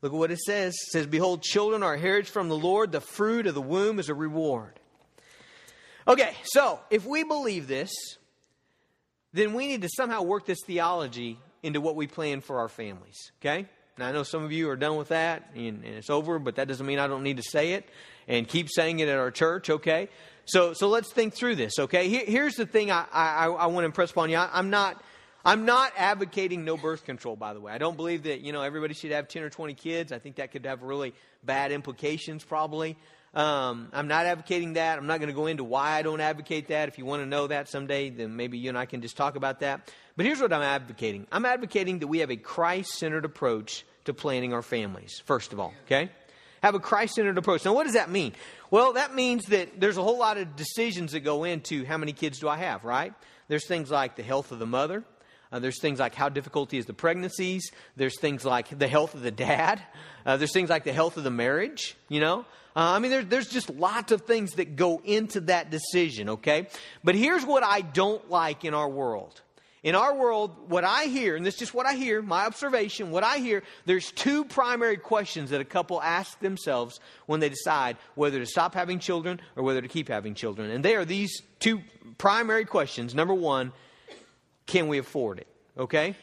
Look 0.02 0.12
at 0.12 0.18
what 0.18 0.32
it 0.32 0.40
says. 0.40 0.74
It 0.74 0.92
says, 0.92 1.08
Behold, 1.08 1.44
children 1.44 1.82
are 1.82 1.96
heritage 1.96 2.30
from 2.30 2.50
the 2.50 2.58
Lord, 2.58 2.92
the 2.92 3.00
fruit 3.00 3.48
of 3.48 3.56
the 3.56 3.62
womb 3.62 4.00
is 4.00 4.10
a 4.10 4.14
reward. 4.14 4.80
Okay, 6.06 6.34
so 6.44 6.82
if 6.90 7.06
we 7.06 7.24
believe 7.24 7.68
this, 7.68 7.92
then 9.34 9.54
we 9.54 9.68
need 9.68 9.82
to 9.82 9.90
somehow 9.90 10.22
work 10.22 10.46
this 10.46 10.60
theology 10.66 11.40
into 11.64 11.82
what 11.82 11.96
we 11.96 12.08
plan 12.08 12.42
for 12.42 12.60
our 12.60 12.70
families. 12.70 13.32
Okay? 13.42 13.66
Now, 13.98 14.08
I 14.08 14.12
know 14.12 14.24
some 14.24 14.44
of 14.44 14.52
you 14.52 14.70
are 14.70 14.76
done 14.76 14.96
with 14.96 15.10
that 15.10 15.52
and, 15.56 15.84
and, 15.84 15.96
it's 15.96 16.10
over, 16.10 16.40
but 16.40 16.56
that 16.56 16.68
doesn't 16.68 16.86
mean 16.86 17.00
I 17.00 17.08
don't 17.08 17.24
need 17.24 17.38
to 17.38 17.44
say 17.44 17.74
it 17.74 17.88
and 18.28 18.48
keep 18.48 18.70
saying 18.70 19.00
it 19.00 19.08
at 19.08 19.18
our 19.18 19.30
church, 19.30 19.70
okay? 19.70 20.10
So, 20.46 20.74
so 20.74 20.90
let's 20.90 21.12
think 21.12 21.36
through 21.36 21.56
this, 21.56 21.78
okay? 21.78 22.10
Here, 22.10 22.26
here's 22.26 22.56
the 22.56 22.66
thing 22.66 22.90
I, 22.90 23.06
I, 23.12 23.46
I 23.48 23.66
want 23.68 23.84
to 23.84 23.86
impress 23.86 24.12
upon 24.12 24.30
you. 24.30 24.38
I, 24.38 24.58
am 24.58 24.70
not. 24.70 25.02
I'm 25.46 25.66
not 25.66 25.92
advocating 25.98 26.64
no 26.64 26.78
birth 26.78 27.04
control, 27.04 27.36
by 27.36 27.54
the 27.54 27.60
way. 27.60 27.74
I 27.74 27.78
don't 27.78 27.98
believe 27.98 28.24
that, 28.24 28.40
you 28.40 28.54
know, 28.54 28.62
everybody 28.62 28.94
should 28.94 29.12
have 29.12 29.28
10 29.28 29.44
or 29.44 29.50
20 29.50 29.74
kids. 29.74 30.14
I 30.14 30.20
think 30.20 30.38
that 30.38 30.54
could 30.54 30.66
have 30.66 30.84
really 30.84 31.14
bad 31.44 31.74
implications, 31.74 32.46
probably. 32.46 32.98
Um, 33.34 33.90
I'm 33.94 34.08
not 34.08 34.28
advocating 34.28 34.74
that. 34.74 35.00
I'm 35.00 35.08
not 35.08 35.20
going 35.20 35.30
to 35.30 35.36
go 35.36 35.48
into 35.48 35.64
why 35.64 35.92
I 35.92 36.04
don't 36.04 36.22
advocate 36.22 36.68
that. 36.68 36.88
If 36.88 37.00
you 37.00 37.06
want 37.06 37.24
to 37.24 37.26
know 37.26 37.48
that 37.48 37.68
someday, 37.68 38.10
then 38.10 38.36
maybe 38.36 38.60
you 38.60 38.70
and 38.70 38.78
I 38.78 38.86
can 38.86 39.02
just 39.02 39.18
talk 39.18 39.36
about 39.36 39.62
that. 39.62 39.92
But 40.16 40.28
here's 40.28 40.40
what 40.40 40.54
I'm 40.54 40.62
advocating 40.62 41.28
I'm 41.32 41.46
advocating 41.46 42.00
that 42.00 42.08
we 42.08 42.20
have 42.20 42.30
a 42.30 42.36
Christ 42.36 42.94
centered 42.94 43.26
approach 43.26 43.86
to 44.06 44.14
planning 44.14 44.54
our 44.54 44.62
families, 44.62 45.22
first 45.26 45.54
of 45.54 45.60
all, 45.60 45.74
okay? 45.86 46.10
Have 46.62 46.76
a 46.76 46.80
Christ 46.80 47.16
centered 47.16 47.38
approach. 47.38 47.66
Now, 47.66 47.74
what 47.74 47.86
does 47.86 47.94
that 47.94 48.10
mean? 48.10 48.34
Well, 48.70 48.94
that 48.94 49.16
means 49.16 49.46
that 49.46 49.80
there's 49.80 49.98
a 49.98 50.04
whole 50.04 50.20
lot 50.20 50.38
of 50.38 50.56
decisions 50.56 51.14
that 51.14 51.22
go 51.22 51.44
into 51.44 51.86
how 51.86 51.98
many 51.98 52.14
kids 52.14 52.40
do 52.40 52.48
I 52.48 52.58
have, 52.58 52.84
right? 52.86 53.14
There's 53.48 53.68
things 53.68 53.92
like 53.92 54.16
the 54.16 54.24
health 54.24 54.52
of 54.52 54.60
the 54.60 54.66
mother. 54.66 55.04
Uh, 55.54 55.60
there's 55.60 55.80
things 55.80 56.00
like 56.00 56.16
how 56.16 56.30
difficult 56.30 56.74
is 56.74 56.88
the 56.88 56.94
pregnancies. 56.94 57.72
There's 57.96 58.20
things 58.20 58.44
like 58.44 58.78
the 58.78 58.88
health 58.88 59.14
of 59.14 59.22
the 59.22 59.32
dad. 59.32 59.80
Uh, 60.26 60.36
there's 60.38 60.52
things 60.52 60.70
like 60.70 60.84
the 60.84 60.94
health 60.94 61.16
of 61.16 61.24
the 61.24 61.30
marriage, 61.30 61.96
you 62.10 62.20
know. 62.20 62.40
Uh, 62.76 62.94
I 62.96 62.98
mean, 63.00 63.12
there, 63.12 63.24
there's 63.24 63.50
just 63.50 63.70
lots 63.70 64.12
of 64.12 64.22
things 64.22 64.54
that 64.54 64.76
go 64.76 65.00
into 65.06 65.42
that 65.42 65.70
decision, 65.70 66.30
okay? 66.30 66.70
But 67.04 67.14
here's 67.14 67.46
what 67.46 67.62
I 67.62 67.82
don't 67.82 68.32
like 68.32 68.66
in 68.66 68.74
our 68.74 68.90
world 68.90 69.42
In 69.84 69.96
our 69.96 70.16
world, 70.16 70.70
what 70.70 70.86
I 70.86 71.06
hear, 71.06 71.36
and 71.36 71.46
this 71.46 71.56
is 71.56 71.60
just 71.60 71.74
what 71.74 71.86
I 71.86 71.94
hear, 71.96 72.22
my 72.22 72.46
observation, 72.46 73.12
what 73.12 73.26
I 73.26 73.40
hear, 73.40 73.64
there's 73.86 74.14
two 74.14 74.46
primary 74.46 74.96
questions 74.96 75.50
that 75.50 75.60
a 75.60 75.66
couple 75.66 76.02
ask 76.02 76.40
themselves 76.40 77.02
when 77.26 77.42
they 77.42 77.50
decide 77.50 77.98
whether 78.16 78.40
to 78.40 78.46
stop 78.46 78.74
having 78.74 79.00
children 79.00 79.42
or 79.58 79.64
whether 79.64 79.82
to 79.82 79.90
keep 79.90 80.08
having 80.08 80.36
children. 80.36 80.72
And 80.72 80.86
they 80.86 80.96
are 80.96 81.04
these 81.04 81.42
two 81.60 81.82
primary 82.18 82.64
questions. 82.64 83.14
Number 83.14 83.34
one, 83.34 83.74
can 84.66 84.88
we 84.88 84.98
afford 84.98 85.40
it? 85.40 85.48
Okay? 85.78 86.16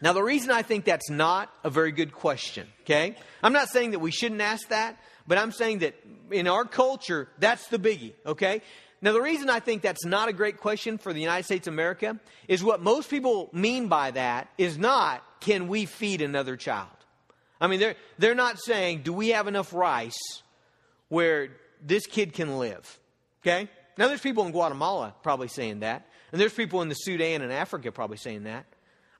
Now, 0.00 0.12
the 0.12 0.22
reason 0.22 0.50
I 0.50 0.62
think 0.62 0.84
that's 0.84 1.10
not 1.10 1.52
a 1.62 1.70
very 1.70 1.92
good 1.92 2.12
question, 2.12 2.66
okay? 2.82 3.16
I'm 3.42 3.52
not 3.52 3.68
saying 3.68 3.90
that 3.90 3.98
we 3.98 4.10
shouldn't 4.10 4.40
ask 4.40 4.68
that, 4.68 4.98
but 5.26 5.36
I'm 5.36 5.52
saying 5.52 5.80
that 5.80 5.94
in 6.30 6.48
our 6.48 6.64
culture, 6.64 7.28
that's 7.38 7.68
the 7.68 7.78
biggie, 7.78 8.14
okay? 8.24 8.62
Now, 9.02 9.12
the 9.12 9.20
reason 9.20 9.50
I 9.50 9.60
think 9.60 9.82
that's 9.82 10.04
not 10.04 10.28
a 10.28 10.32
great 10.32 10.58
question 10.58 10.98
for 10.98 11.12
the 11.12 11.20
United 11.20 11.44
States 11.44 11.66
of 11.66 11.74
America 11.74 12.18
is 12.48 12.62
what 12.62 12.82
most 12.82 13.10
people 13.10 13.48
mean 13.52 13.88
by 13.88 14.10
that 14.12 14.48
is 14.58 14.78
not, 14.78 15.22
can 15.40 15.68
we 15.68 15.86
feed 15.86 16.22
another 16.22 16.56
child? 16.56 16.88
I 17.60 17.66
mean, 17.66 17.80
they're, 17.80 17.96
they're 18.18 18.34
not 18.34 18.58
saying, 18.58 19.02
do 19.02 19.12
we 19.12 19.30
have 19.30 19.48
enough 19.48 19.72
rice 19.72 20.18
where 21.08 21.48
this 21.82 22.06
kid 22.06 22.32
can 22.32 22.58
live? 22.58 22.98
Okay? 23.42 23.68
Now, 23.98 24.08
there's 24.08 24.20
people 24.20 24.44
in 24.46 24.52
Guatemala 24.52 25.14
probably 25.22 25.48
saying 25.48 25.80
that, 25.80 26.06
and 26.32 26.40
there's 26.40 26.52
people 26.52 26.82
in 26.82 26.88
the 26.88 26.94
Sudan 26.94 27.42
and 27.42 27.52
Africa 27.52 27.92
probably 27.92 28.16
saying 28.16 28.44
that. 28.44 28.66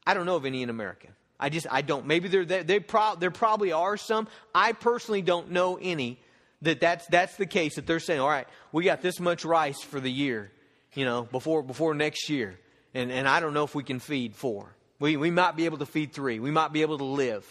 I 0.07 0.15
don't 0.15 0.27
know 0.27 0.37
of 0.37 0.47
any 0.47 0.63
in 0.63 0.71
America. 0.71 1.09
I 1.39 1.49
just, 1.49 1.67
I 1.71 1.83
don't. 1.83 2.07
Maybe 2.07 2.29
there, 2.29 2.45
they, 2.45 2.63
they 2.63 2.81
pro, 2.81 3.17
there 3.17 3.31
probably 3.31 3.73
are 3.73 3.97
some. 3.97 4.29
I 4.55 4.73
personally 4.73 5.23
don't 5.23 5.51
know 5.51 5.79
any 5.81 6.19
that 6.63 6.81
that's, 6.81 7.07
that's 7.07 7.37
the 7.37 7.47
case, 7.47 7.77
that 7.77 7.87
they're 7.87 8.01
saying, 8.01 8.21
all 8.21 8.29
right, 8.29 8.47
we 8.73 8.85
got 8.85 9.01
this 9.01 9.19
much 9.19 9.45
rice 9.45 9.81
for 9.81 9.99
the 9.99 10.11
year, 10.11 10.53
you 10.95 11.05
know, 11.05 11.23
before, 11.23 11.63
before 11.63 11.95
next 11.95 12.29
year. 12.29 12.59
And, 12.93 13.11
and 13.11 13.27
I 13.27 13.41
don't 13.41 13.55
know 13.55 13.65
if 13.65 13.75
we 13.75 13.83
can 13.83 13.99
feed 13.99 14.35
four. 14.35 14.75
We, 14.99 15.17
we 15.17 15.31
might 15.31 15.57
be 15.57 15.65
able 15.65 15.79
to 15.79 15.87
feed 15.87 16.13
three. 16.13 16.39
We 16.39 16.51
might 16.51 16.73
be 16.73 16.83
able 16.83 16.99
to 16.99 17.05
live. 17.05 17.47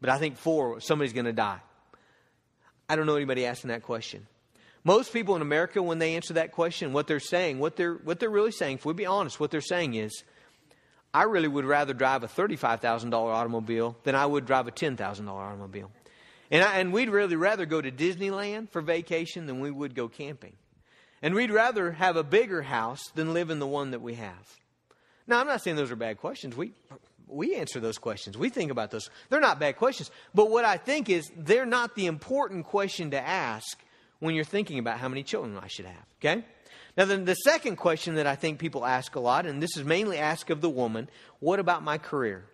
But 0.00 0.10
I 0.10 0.18
think 0.18 0.36
four, 0.36 0.80
somebody's 0.80 1.12
going 1.12 1.26
to 1.26 1.32
die. 1.32 1.60
I 2.88 2.96
don't 2.96 3.06
know 3.06 3.16
anybody 3.16 3.46
asking 3.46 3.68
that 3.68 3.82
question. 3.82 4.26
Most 4.88 5.12
people 5.12 5.36
in 5.36 5.42
America, 5.42 5.82
when 5.82 5.98
they 5.98 6.14
answer 6.14 6.32
that 6.32 6.52
question, 6.52 6.94
what 6.94 7.06
they're 7.06 7.20
saying, 7.20 7.58
what 7.58 7.76
they're, 7.76 7.92
what 7.92 8.20
they're 8.20 8.30
really 8.30 8.52
saying, 8.52 8.78
if 8.78 8.86
we 8.86 8.94
be 8.94 9.04
honest, 9.04 9.38
what 9.38 9.50
they're 9.50 9.60
saying 9.60 9.92
is, 9.92 10.24
I 11.12 11.24
really 11.24 11.46
would 11.46 11.66
rather 11.66 11.92
drive 11.92 12.24
a 12.24 12.26
$35,000 12.26 13.12
automobile 13.12 13.98
than 14.04 14.14
I 14.14 14.24
would 14.24 14.46
drive 14.46 14.66
a 14.66 14.70
$10,000 14.70 15.28
automobile. 15.28 15.90
And, 16.50 16.64
I, 16.64 16.78
and 16.78 16.90
we'd 16.90 17.10
really 17.10 17.36
rather 17.36 17.66
go 17.66 17.82
to 17.82 17.92
Disneyland 17.92 18.70
for 18.70 18.80
vacation 18.80 19.44
than 19.44 19.60
we 19.60 19.70
would 19.70 19.94
go 19.94 20.08
camping. 20.08 20.54
And 21.20 21.34
we'd 21.34 21.50
rather 21.50 21.92
have 21.92 22.16
a 22.16 22.24
bigger 22.24 22.62
house 22.62 23.02
than 23.14 23.34
live 23.34 23.50
in 23.50 23.58
the 23.58 23.66
one 23.66 23.90
that 23.90 24.00
we 24.00 24.14
have. 24.14 24.56
Now, 25.26 25.38
I'm 25.38 25.46
not 25.46 25.62
saying 25.62 25.76
those 25.76 25.90
are 25.90 25.96
bad 25.96 26.16
questions. 26.16 26.56
We, 26.56 26.72
we 27.26 27.56
answer 27.56 27.78
those 27.78 27.98
questions. 27.98 28.38
We 28.38 28.48
think 28.48 28.70
about 28.70 28.90
those. 28.90 29.10
They're 29.28 29.38
not 29.38 29.60
bad 29.60 29.76
questions. 29.76 30.10
But 30.34 30.48
what 30.48 30.64
I 30.64 30.78
think 30.78 31.10
is 31.10 31.30
they're 31.36 31.66
not 31.66 31.94
the 31.94 32.06
important 32.06 32.64
question 32.64 33.10
to 33.10 33.20
ask 33.20 33.76
when 34.20 34.34
you're 34.34 34.44
thinking 34.44 34.78
about 34.78 34.98
how 34.98 35.08
many 35.08 35.22
children 35.22 35.58
I 35.62 35.68
should 35.68 35.86
have. 35.86 36.06
Okay? 36.20 36.44
Now, 36.96 37.04
then 37.04 37.24
the 37.24 37.34
second 37.34 37.76
question 37.76 38.16
that 38.16 38.26
I 38.26 38.34
think 38.34 38.58
people 38.58 38.84
ask 38.84 39.14
a 39.14 39.20
lot, 39.20 39.46
and 39.46 39.62
this 39.62 39.76
is 39.76 39.84
mainly 39.84 40.18
asked 40.18 40.50
of 40.50 40.60
the 40.60 40.70
woman 40.70 41.08
what 41.38 41.60
about 41.60 41.82
my 41.82 41.98
career? 41.98 42.44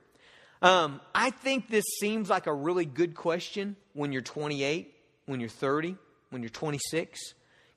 Um, 0.61 1.01
I 1.15 1.31
think 1.31 1.69
this 1.69 1.85
seems 2.01 2.31
like 2.31 2.47
a 2.47 2.55
really 2.55 2.85
good 2.85 3.15
question 3.15 3.77
when 3.93 4.13
you're 4.13 4.23
28, 4.23 4.95
when 5.27 5.41
you're 5.41 5.49
30, 5.49 5.97
when 6.31 6.43
you're 6.43 6.51
26. 6.51 7.21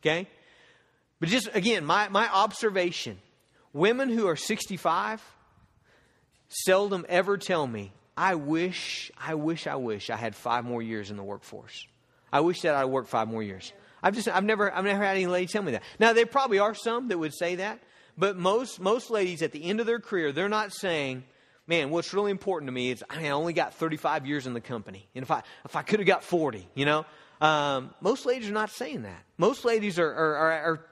Okay? 0.01 0.27
But 1.19 1.29
just 1.29 1.49
again, 1.53 1.85
my, 1.85 2.09
my 2.09 2.29
observation 2.31 3.17
women 3.73 4.09
who 4.09 4.27
are 4.27 4.35
65 4.35 5.21
seldom 6.49 7.05
ever 7.09 7.37
tell 7.37 7.67
me, 7.67 7.91
I 8.15 8.35
wish, 8.35 9.11
I 9.17 9.35
wish, 9.35 9.67
I 9.67 9.75
wish 9.75 10.09
I 10.09 10.15
had 10.15 10.35
five 10.35 10.65
more 10.65 10.81
years 10.81 11.11
in 11.11 11.17
the 11.17 11.23
workforce. 11.23 11.85
I 12.31 12.41
wish 12.41 12.61
that 12.61 12.75
I'd 12.75 12.85
worked 12.85 13.09
five 13.09 13.27
more 13.27 13.43
years. 13.43 13.71
I've 14.03 14.15
just, 14.15 14.27
I've 14.27 14.43
never, 14.43 14.71
I've 14.73 14.85
never 14.85 15.03
had 15.03 15.15
any 15.15 15.27
lady 15.27 15.47
tell 15.47 15.63
me 15.63 15.71
that. 15.73 15.83
Now, 15.99 16.13
there 16.13 16.25
probably 16.25 16.59
are 16.59 16.75
some 16.75 17.07
that 17.07 17.17
would 17.17 17.33
say 17.33 17.55
that, 17.55 17.79
but 18.17 18.37
most, 18.37 18.79
most 18.79 19.09
ladies 19.09 19.41
at 19.41 19.51
the 19.51 19.63
end 19.63 19.79
of 19.79 19.85
their 19.85 19.99
career, 19.99 20.31
they're 20.31 20.49
not 20.49 20.73
saying, 20.73 21.23
man, 21.67 21.89
what's 21.89 22.13
really 22.13 22.31
important 22.31 22.67
to 22.67 22.71
me 22.71 22.91
is 22.91 23.03
I, 23.09 23.27
I 23.27 23.29
only 23.31 23.53
got 23.53 23.73
35 23.73 24.25
years 24.25 24.47
in 24.47 24.53
the 24.53 24.61
company. 24.61 25.07
And 25.15 25.23
if 25.23 25.31
I, 25.31 25.43
if 25.65 25.75
I 25.75 25.81
could 25.81 25.99
have 25.99 26.07
got 26.07 26.23
40, 26.23 26.67
you 26.75 26.85
know, 26.85 27.05
um, 27.41 27.93
most 28.01 28.25
ladies 28.25 28.49
are 28.49 28.53
not 28.53 28.71
saying 28.71 29.03
that. 29.03 29.23
Most 29.37 29.65
ladies 29.65 29.99
are, 29.99 30.09
are, 30.09 30.35
are, 30.35 30.51
are 30.51 30.85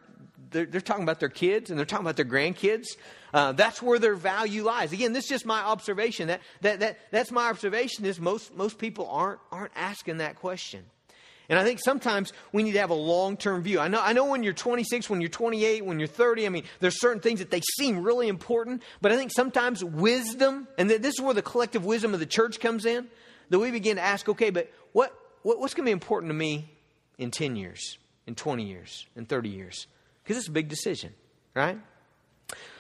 they're, 0.52 0.66
they're, 0.66 0.82
talking 0.82 1.04
about 1.04 1.20
their 1.20 1.30
kids 1.30 1.70
and 1.70 1.80
they're 1.80 1.86
talking 1.86 2.06
about 2.06 2.18
their 2.18 2.26
grandkids. 2.26 2.86
Uh, 3.34 3.52
that's 3.52 3.82
where 3.82 3.98
their 3.98 4.16
value 4.16 4.64
lies. 4.64 4.94
Again, 4.94 5.12
this 5.12 5.26
is 5.26 5.30
just 5.30 5.46
my 5.46 5.60
observation. 5.60 6.28
That, 6.28 6.42
that, 6.62 6.80
that, 6.82 7.00
that's 7.12 7.32
my 7.32 7.50
observation 7.50 8.06
is 8.06 8.20
most, 8.20 8.56
most 8.56 8.78
people 8.78 9.10
aren't, 9.10 9.40
aren't 9.52 9.74
asking 9.76 10.18
that 10.18 10.36
question. 10.36 10.86
And 11.50 11.60
I 11.60 11.64
think 11.64 11.80
sometimes 11.80 12.34
we 12.52 12.64
need 12.64 12.74
to 12.74 12.80
have 12.80 12.90
a 12.90 12.96
long 12.96 13.38
term 13.38 13.62
view. 13.62 13.80
I 13.80 13.88
know, 13.88 14.02
I 14.02 14.14
know 14.14 14.26
when 14.26 14.44
you're 14.44 14.54
26, 14.54 15.10
when 15.10 15.22
you're 15.22 15.30
28, 15.30 15.86
when 15.86 16.00
you're 16.00 16.08
30, 16.08 16.46
I 16.46 16.50
mean, 16.50 16.64
there's 16.80 17.00
certain 17.00 17.22
things 17.22 17.40
that 17.40 17.52
they 17.52 17.62
seem 17.78 18.04
really 18.04 18.28
important, 18.28 18.82
but 19.02 19.12
I 19.12 19.16
think 19.16 19.32
sometimes 19.32 19.84
wisdom, 19.84 20.68
and 20.78 20.90
this 20.90 21.16
is 21.16 21.22
where 21.22 21.34
the 21.34 21.42
collective 21.42 21.86
wisdom 21.86 22.14
of 22.14 22.20
the 22.20 22.26
church 22.26 22.60
comes 22.60 22.86
in, 22.86 23.08
that 23.50 23.60
we 23.60 23.72
begin 23.72 23.98
to 23.98 24.02
ask, 24.02 24.28
okay, 24.28 24.50
but 24.50 24.72
what, 24.92 25.14
what 25.44 25.60
what's 25.60 25.74
going 25.74 25.86
to 25.86 25.90
be 25.90 25.94
important 25.94 26.30
to 26.32 26.34
me 26.34 26.72
in 27.18 27.32
10 27.32 27.56
years, 27.56 27.98
in 28.26 28.36
20 28.36 28.64
years, 28.64 29.06
in 29.16 29.26
30 29.26 29.50
years? 29.50 29.88
Because 30.24 30.38
it's 30.38 30.48
a 30.48 30.52
big 30.52 30.68
decision, 30.68 31.14
right? 31.54 31.78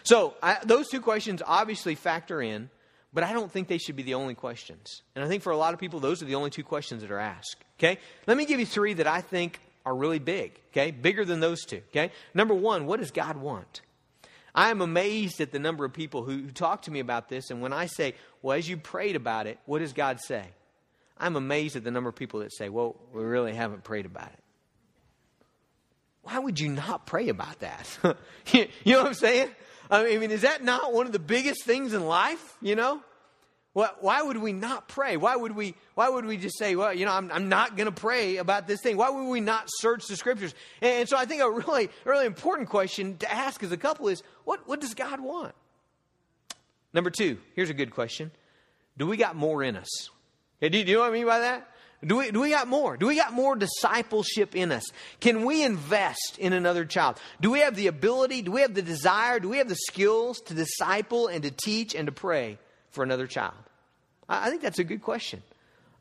So 0.03 0.35
I, 0.41 0.57
those 0.63 0.87
two 0.89 1.01
questions 1.01 1.41
obviously 1.45 1.95
factor 1.95 2.41
in. 2.41 2.69
But 3.15 3.23
I 3.23 3.31
don't 3.31 3.49
think 3.49 3.69
they 3.69 3.77
should 3.77 3.95
be 3.95 4.03
the 4.03 4.15
only 4.15 4.35
questions. 4.35 5.01
And 5.15 5.23
I 5.23 5.29
think 5.29 5.41
for 5.41 5.53
a 5.53 5.57
lot 5.57 5.73
of 5.73 5.79
people, 5.79 6.01
those 6.01 6.21
are 6.21 6.25
the 6.25 6.35
only 6.35 6.49
two 6.49 6.65
questions 6.65 7.01
that 7.01 7.09
are 7.11 7.19
asked. 7.19 7.63
Okay? 7.79 7.97
Let 8.27 8.35
me 8.35 8.45
give 8.45 8.59
you 8.59 8.65
three 8.65 8.93
that 8.95 9.07
I 9.07 9.21
think 9.21 9.61
are 9.85 9.95
really 9.95 10.19
big. 10.19 10.59
Okay? 10.71 10.91
Bigger 10.91 11.23
than 11.23 11.39
those 11.39 11.63
two. 11.63 11.81
Okay? 11.91 12.11
Number 12.33 12.53
one, 12.53 12.85
what 12.85 12.99
does 12.99 13.11
God 13.11 13.37
want? 13.37 13.81
I 14.53 14.69
am 14.69 14.81
amazed 14.81 15.39
at 15.39 15.53
the 15.53 15.59
number 15.59 15.85
of 15.85 15.93
people 15.93 16.23
who, 16.23 16.51
talk 16.51 16.83
to 16.83 16.91
me 16.91 16.99
about 16.99 17.29
this. 17.29 17.51
And 17.51 17.61
when 17.61 17.71
I 17.71 17.85
say, 17.85 18.15
well, 18.41 18.57
as 18.57 18.67
you 18.67 18.75
prayed 18.75 19.15
about 19.15 19.47
it, 19.47 19.59
what 19.65 19.79
does 19.79 19.93
God 19.93 20.19
say? 20.19 20.43
I'm 21.17 21.37
amazed 21.37 21.77
at 21.77 21.85
the 21.85 21.91
number 21.91 22.09
of 22.09 22.17
people 22.17 22.41
that 22.41 22.53
say, 22.53 22.67
well, 22.67 22.97
we 23.13 23.23
really 23.23 23.53
haven't 23.53 23.85
prayed 23.85 24.05
about 24.05 24.27
it. 24.27 24.43
Why 26.23 26.37
would 26.39 26.59
you 26.59 26.69
not 26.69 27.05
pray 27.05 27.29
about 27.29 27.59
that? 27.59 27.97
you 28.51 28.67
know 28.85 28.99
what 28.99 29.07
I'm 29.07 29.13
saying? 29.13 29.51
I 29.89 30.17
mean, 30.17 30.31
is 30.31 30.41
that 30.41 30.63
not 30.63 30.93
one 30.93 31.05
of 31.05 31.11
the 31.11 31.19
biggest 31.19 31.63
things 31.63 31.93
in 31.93 32.05
life? 32.05 32.57
You 32.61 32.75
know? 32.75 33.01
Why 33.75 34.21
would 34.21 34.37
we 34.37 34.53
not 34.53 34.87
pray? 34.87 35.17
Why 35.17 35.35
would 35.35 35.53
we, 35.53 35.75
why 35.95 36.07
would 36.07 36.25
we 36.25 36.37
just 36.37 36.57
say, 36.57 36.77
well, 36.77 36.93
you 36.93 37.05
know, 37.05 37.11
I'm, 37.11 37.29
I'm 37.29 37.49
not 37.49 37.75
going 37.75 37.87
to 37.87 37.91
pray 37.91 38.37
about 38.37 38.67
this 38.67 38.79
thing? 38.81 38.95
Why 38.95 39.09
would 39.09 39.29
we 39.29 39.41
not 39.41 39.65
search 39.67 40.07
the 40.07 40.15
scriptures? 40.15 40.55
And, 40.81 40.93
and, 40.93 41.09
so 41.09 41.17
I 41.17 41.25
think 41.25 41.41
a 41.41 41.51
really, 41.51 41.89
really 42.05 42.25
important 42.25 42.69
question 42.69 43.17
to 43.17 43.29
ask 43.29 43.61
as 43.63 43.73
a 43.73 43.77
couple 43.77 44.07
is, 44.07 44.23
what, 44.45 44.65
what 44.65 44.79
does 44.79 44.93
God 44.93 45.19
want? 45.19 45.53
Number 46.93 47.09
two, 47.09 47.37
here's 47.53 47.69
a 47.69 47.73
good 47.73 47.91
question. 47.91 48.31
Do 48.97 49.07
we 49.07 49.17
got 49.17 49.35
more 49.35 49.61
in 49.61 49.75
us? 49.75 50.09
Okay, 50.59 50.69
do, 50.69 50.81
do 50.81 50.91
you 50.91 50.95
know 50.95 51.03
what 51.03 51.09
I 51.09 51.13
mean 51.13 51.25
by 51.25 51.39
that? 51.39 51.69
Do 52.03 52.17
we, 52.17 52.31
do 52.31 52.41
we 52.41 52.49
got 52.49 52.67
more? 52.67 52.97
Do 52.97 53.07
we 53.07 53.15
got 53.15 53.33
more 53.33 53.55
discipleship 53.55 54.55
in 54.55 54.71
us? 54.71 54.83
Can 55.19 55.45
we 55.45 55.63
invest 55.63 56.37
in 56.37 56.53
another 56.53 56.85
child? 56.85 57.19
Do 57.41 57.51
we 57.51 57.59
have 57.61 57.75
the 57.75 57.87
ability? 57.87 58.41
Do 58.41 58.51
we 58.51 58.61
have 58.61 58.73
the 58.73 58.81
desire? 58.81 59.39
Do 59.39 59.49
we 59.49 59.57
have 59.57 59.69
the 59.69 59.77
skills 59.87 60.39
to 60.41 60.53
disciple 60.53 61.27
and 61.27 61.43
to 61.43 61.51
teach 61.51 61.95
and 61.95 62.05
to 62.07 62.11
pray 62.11 62.59
for 62.91 63.03
another 63.03 63.27
child? 63.27 63.55
I, 64.27 64.47
I 64.47 64.49
think 64.49 64.61
that's 64.61 64.79
a 64.79 64.83
good 64.83 65.01
question. 65.01 65.41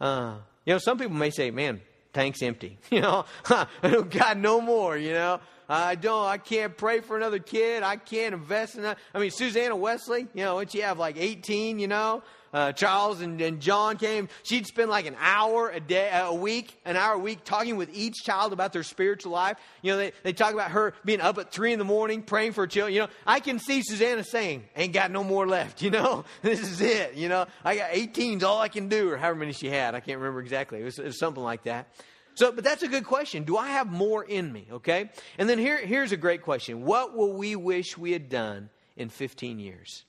Uh, 0.01 0.37
you 0.67 0.75
know, 0.75 0.79
some 0.79 0.99
people 0.99 1.17
may 1.17 1.31
say, 1.31 1.51
man, 1.51 1.81
tank's 2.13 2.43
empty. 2.43 2.79
You 2.91 3.01
know, 3.01 3.25
God, 3.83 4.39
no 4.39 4.61
more, 4.61 4.97
you 4.97 5.13
know. 5.13 5.41
I 5.69 5.95
don't, 5.95 6.27
I 6.27 6.39
can't 6.39 6.77
pray 6.77 7.01
for 7.01 7.17
another 7.17 7.39
kid. 7.39 7.83
I 7.83 7.97
can't 7.97 8.35
invest 8.35 8.77
in 8.77 8.83
that. 8.83 8.99
I 9.15 9.19
mean, 9.19 9.31
Susanna 9.31 9.77
Wesley, 9.77 10.27
you 10.35 10.45
know, 10.45 10.57
when 10.57 10.69
she 10.69 10.81
have 10.81 10.99
like 10.99 11.17
18, 11.17 11.79
you 11.79 11.89
know, 11.89 12.23
uh, 12.55 12.71
Charles 12.71 13.21
and, 13.21 13.41
and, 13.41 13.61
John 13.61 13.97
came, 13.97 14.29
she'd 14.45 14.67
spend 14.67 14.89
like 14.89 15.07
an 15.07 15.17
hour 15.19 15.71
a 15.71 15.81
day, 15.81 16.09
a 16.13 16.33
week, 16.33 16.79
an 16.85 16.97
hour 16.97 17.15
a 17.15 17.19
week 17.19 17.43
talking 17.45 17.77
with 17.77 17.91
each 17.93 18.15
child 18.23 18.53
about 18.53 18.73
their 18.73 18.85
spiritual 18.85 19.33
life. 19.33 19.59
You 19.83 19.93
know, 19.93 19.99
they, 19.99 20.13
they 20.23 20.33
talk 20.33 20.55
about 20.55 20.71
her 20.71 20.95
being 21.05 21.21
up 21.21 21.37
at 21.39 21.51
three 21.51 21.73
in 21.73 21.81
the 21.81 21.85
morning 21.85 22.23
praying 22.23 22.53
for 22.53 22.65
children. 22.69 22.95
You 22.95 23.01
know, 23.01 23.09
I 23.27 23.41
can 23.41 23.59
see 23.59 23.83
Susanna 23.83 24.23
saying, 24.23 24.65
ain't 24.77 24.93
got 24.93 25.11
no 25.11 25.25
more 25.25 25.49
left, 25.49 25.83
you 25.83 25.91
know, 25.91 26.25
this 26.43 26.61
is 26.61 26.81
it. 26.81 27.15
You 27.15 27.29
know, 27.29 27.47
I 27.65 27.77
got 27.77 27.91
18's 27.91 28.45
all 28.45 28.61
I 28.61 28.69
can 28.69 28.89
do, 28.89 29.11
or 29.11 29.17
however 29.17 29.41
many 29.41 29.53
she 29.53 29.69
had. 29.69 29.97
I 29.97 30.01
can't 30.01 30.19
remember 30.19 30.41
exactly. 30.41 30.81
It 30.81 30.85
was, 30.85 30.99
it 31.01 31.07
was 31.07 31.19
something 31.19 31.43
like 31.43 31.65
that. 31.65 31.89
So, 32.35 32.51
but 32.53 32.65
that's 32.65 32.83
a 32.83 32.89
good 32.89 33.05
question. 33.05 33.45
Do 33.45 33.57
I 33.57 33.69
have 33.69 33.91
more 33.91 34.25
in 34.25 34.53
me? 34.53 34.67
Okay. 34.71 35.11
And 35.39 35.49
then 35.49 35.59
here, 35.59 35.79
here's 35.79 36.13
a 36.13 36.17
great 36.17 36.43
question. 36.43 36.85
What 36.85 37.17
will 37.17 37.33
we 37.33 37.57
wish 37.57 37.97
we 37.97 38.13
had 38.13 38.29
done 38.29 38.71
in 38.97 39.09
15 39.09 39.59
years? 39.59 40.05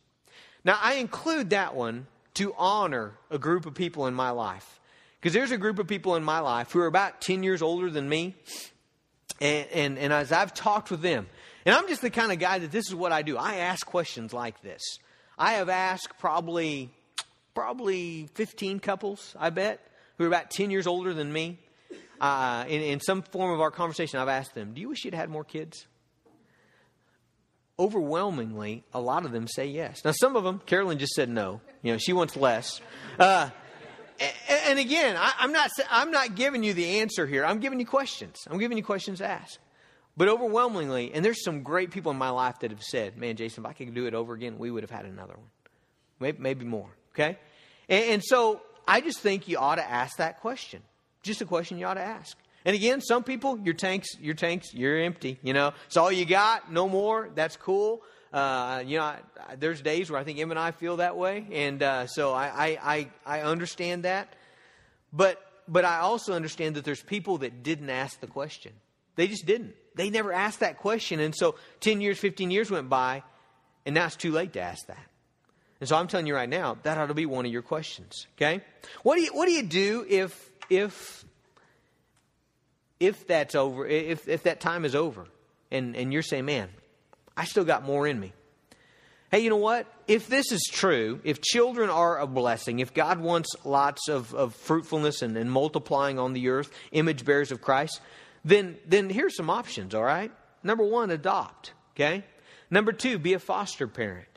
Now, 0.64 0.80
I 0.82 0.96
include 0.96 1.52
that 1.52 1.76
one 1.76 2.08
to 2.36 2.54
honor 2.58 3.14
a 3.30 3.38
group 3.38 3.66
of 3.66 3.76
people 3.76 4.08
in 4.08 4.14
my 4.14 4.32
life. 4.32 4.80
Because 5.20 5.34
there's 5.34 5.52
a 5.52 5.58
group 5.58 5.80
of 5.80 5.88
people 5.88 6.16
in 6.16 6.24
my 6.24 6.40
life 6.40 6.72
who 6.72 6.80
are 6.80 6.88
about 6.88 7.22
10 7.22 7.44
years 7.44 7.62
older 7.62 7.90
than 7.90 8.08
me. 8.08 8.36
And, 9.40 9.68
and, 9.72 9.98
and 9.98 10.14
as 10.14 10.32
I've 10.32 10.54
talked 10.54 10.92
with 10.92 11.02
them, 11.02 11.28
and 11.66 11.76
I'm 11.76 11.88
just 11.88 12.02
the 12.02 12.10
kind 12.10 12.32
of 12.32 12.40
guy 12.40 12.60
that 12.60 12.72
this 12.72 12.88
is 12.88 12.96
what 12.96 13.12
I 13.12 13.22
do 13.22 13.38
I 13.38 13.56
ask 13.56 13.86
questions 13.86 14.34
like 14.34 14.62
this. 14.62 14.82
I 15.38 15.54
have 15.54 15.70
asked 15.70 16.18
probably 16.20 16.92
probably 17.56 18.28
15 18.34 18.80
couples, 18.80 19.36
I 19.40 19.50
bet, 19.50 19.80
who 20.18 20.26
are 20.26 20.28
about 20.28 20.52
10 20.52 20.72
years 20.72 20.86
older 20.86 21.14
than 21.14 21.32
me. 21.32 21.58
Uh, 22.20 22.66
in, 22.68 22.82
in 22.82 23.00
some 23.00 23.22
form 23.22 23.52
of 23.52 23.62
our 23.62 23.72
conversation, 23.72 24.20
I've 24.20 24.30
asked 24.30 24.56
them, 24.56 24.74
Do 24.74 24.82
you 24.82 24.90
wish 24.90 25.06
you'd 25.06 25.14
had 25.14 25.30
more 25.30 25.44
kids? 25.44 25.88
Overwhelmingly, 27.78 28.86
a 28.94 29.02
lot 29.02 29.26
of 29.26 29.32
them 29.34 29.48
say 29.48 29.68
yes. 29.68 30.06
Now, 30.06 30.12
some 30.12 30.38
of 30.38 30.46
them, 30.46 30.62
Carolyn 30.66 30.98
just 30.98 31.14
said 31.14 31.28
no. 31.28 31.60
You 31.82 31.92
know, 31.92 31.98
she 31.98 32.14
wants 32.14 32.38
less. 32.38 32.80
Uh, 33.20 33.50
and 34.68 34.80
again, 34.80 35.18
I, 35.18 35.34
am 35.40 35.52
not 35.52 35.70
I'm 35.92 36.12
not 36.12 36.36
giving 36.36 36.64
you 36.64 36.74
the 36.74 37.00
answer 37.00 37.28
here. 37.28 37.46
I'm 37.46 37.60
giving 37.60 37.80
you 37.80 37.86
questions. 37.86 38.38
I'm 38.50 38.60
giving 38.60 38.78
you 38.78 38.84
questions 38.84 39.20
to 39.20 39.28
ask. 39.28 39.60
But 40.18 40.30
overwhelmingly, 40.30 41.14
and 41.14 41.26
there's 41.26 41.44
some 41.44 41.64
great 41.64 41.92
people 41.92 42.12
in 42.12 42.18
my 42.18 42.30
life 42.30 42.60
that 42.60 42.72
have 42.72 42.82
said, 42.82 43.18
"Man, 43.18 43.36
Jason, 43.36 43.66
if 43.66 43.70
I 43.70 43.74
could 43.74 43.94
do 43.94 44.06
it 44.06 44.14
over 44.14 44.34
again, 44.34 44.58
we 44.58 44.72
would 44.72 44.84
have 44.84 44.92
had 44.92 45.06
another 45.06 45.34
one, 45.34 45.50
maybe, 46.20 46.38
maybe 46.40 46.66
more." 46.66 46.90
Okay? 47.14 47.38
And, 47.90 48.06
and 48.06 48.24
so 48.24 48.62
I 48.88 49.02
just 49.02 49.20
think 49.20 49.50
you 49.50 49.58
ought 49.58 49.76
to 49.76 49.90
ask 49.90 50.18
that 50.18 50.40
question. 50.40 50.82
Just 51.26 51.42
a 51.42 51.46
question 51.46 51.80
you 51.80 51.88
ought 51.88 51.96
to 51.96 52.02
ask. 52.02 52.38
And 52.66 52.76
again, 52.76 53.02
some 53.02 53.24
people, 53.24 53.60
your 53.64 53.74
tanks, 53.74 54.08
your 54.20 54.36
tanks, 54.36 54.74
you're 54.74 55.00
empty. 55.00 55.40
You 55.42 55.54
know, 55.54 55.74
it's 55.88 55.98
all 55.98 56.12
you 56.12 56.26
got, 56.26 56.72
no 56.72 56.88
more. 56.88 57.30
That's 57.34 57.58
cool. 57.58 58.04
Uh, 58.32 58.84
you 58.86 58.98
know, 58.98 59.04
I, 59.04 59.20
I, 59.48 59.56
there's 59.56 59.82
days 59.82 60.12
where 60.12 60.20
I 60.20 60.24
think 60.24 60.40
Em 60.40 60.52
and 60.52 60.60
I 60.60 60.72
feel 60.72 60.98
that 60.98 61.18
way, 61.18 61.48
and 61.52 61.82
uh, 61.82 62.06
so 62.06 62.34
I, 62.34 62.78
I, 62.84 63.10
I 63.26 63.42
understand 63.42 64.04
that. 64.04 64.36
But 65.12 65.42
but 65.68 65.84
I 65.84 66.00
also 66.00 66.34
understand 66.34 66.76
that 66.76 66.86
there's 66.86 67.02
people 67.02 67.40
that 67.40 67.64
didn't 67.64 67.90
ask 67.90 68.20
the 68.20 68.28
question. 68.28 68.74
They 69.16 69.28
just 69.28 69.46
didn't. 69.46 69.74
They 69.96 70.10
never 70.10 70.32
asked 70.32 70.60
that 70.60 70.78
question, 70.78 71.20
and 71.20 71.34
so 71.36 71.56
10 71.80 72.02
years, 72.02 72.20
15 72.20 72.52
years 72.52 72.70
went 72.70 72.90
by, 72.90 73.24
and 73.86 73.96
now 73.96 74.06
it's 74.06 74.16
too 74.16 74.32
late 74.32 74.54
to 74.54 74.62
ask 74.62 74.86
that. 74.88 75.08
And 75.80 75.90
so 75.90 75.96
I'm 75.98 76.08
telling 76.08 76.28
you 76.28 76.36
right 76.36 76.50
now, 76.50 76.78
that 76.84 76.98
ought 76.98 77.08
to 77.08 77.14
be 77.14 77.26
one 77.26 77.46
of 77.46 77.52
your 77.52 77.62
questions. 77.62 78.28
Okay? 78.38 78.62
What 79.04 79.16
do 79.16 79.22
you 79.22 79.34
what 79.34 79.46
do 79.46 79.52
you 79.52 79.64
do 79.64 80.06
if 80.08 80.52
if 80.70 81.26
if 83.00 83.28
that's 83.28 83.56
over, 83.56 83.86
if 83.86 84.28
if 84.28 84.44
that 84.44 84.60
time 84.60 84.86
is 84.86 84.96
over, 84.96 85.26
and, 85.72 85.96
and 85.96 86.14
you're 86.14 86.22
saying, 86.22 86.46
Man, 86.46 86.70
I 87.36 87.46
still 87.46 87.66
got 87.66 87.84
more 87.84 88.08
in 88.08 88.20
me. 88.20 88.34
Hey, 89.32 89.40
you 89.40 89.50
know 89.50 89.58
what? 89.58 89.88
If 90.08 90.28
this 90.28 90.52
is 90.52 90.70
true, 90.72 91.20
if 91.24 91.42
children 91.42 91.90
are 91.90 92.20
a 92.20 92.28
blessing, 92.28 92.80
if 92.80 92.94
God 92.94 93.20
wants 93.20 93.50
lots 93.66 94.08
of, 94.08 94.34
of 94.34 94.54
fruitfulness 94.56 95.22
and, 95.22 95.36
and 95.36 95.52
multiplying 95.52 96.20
on 96.20 96.34
the 96.34 96.50
earth, 96.50 96.72
image 96.92 97.26
bearers 97.26 97.52
of 97.52 97.60
Christ, 97.60 98.00
then 98.46 98.78
then 98.88 99.10
here's 99.10 99.36
some 99.36 99.50
options, 99.50 99.94
all 99.96 100.04
right? 100.04 100.32
Number 100.64 100.86
one, 100.86 101.10
adopt. 101.10 101.74
Okay? 101.96 102.24
Number 102.70 102.92
two, 102.92 103.20
be 103.20 103.34
a 103.34 103.40
foster 103.40 103.88
parent. 103.88 104.28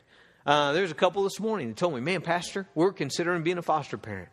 Uh, 0.45 0.71
there's 0.71 0.91
a 0.91 0.95
couple 0.95 1.23
this 1.23 1.39
morning 1.39 1.69
that 1.69 1.77
told 1.77 1.93
me, 1.93 2.01
man, 2.01 2.21
Pastor, 2.21 2.67
we're 2.73 2.93
considering 2.93 3.43
being 3.43 3.57
a 3.57 3.61
foster 3.61 3.97
parent. 3.97 4.29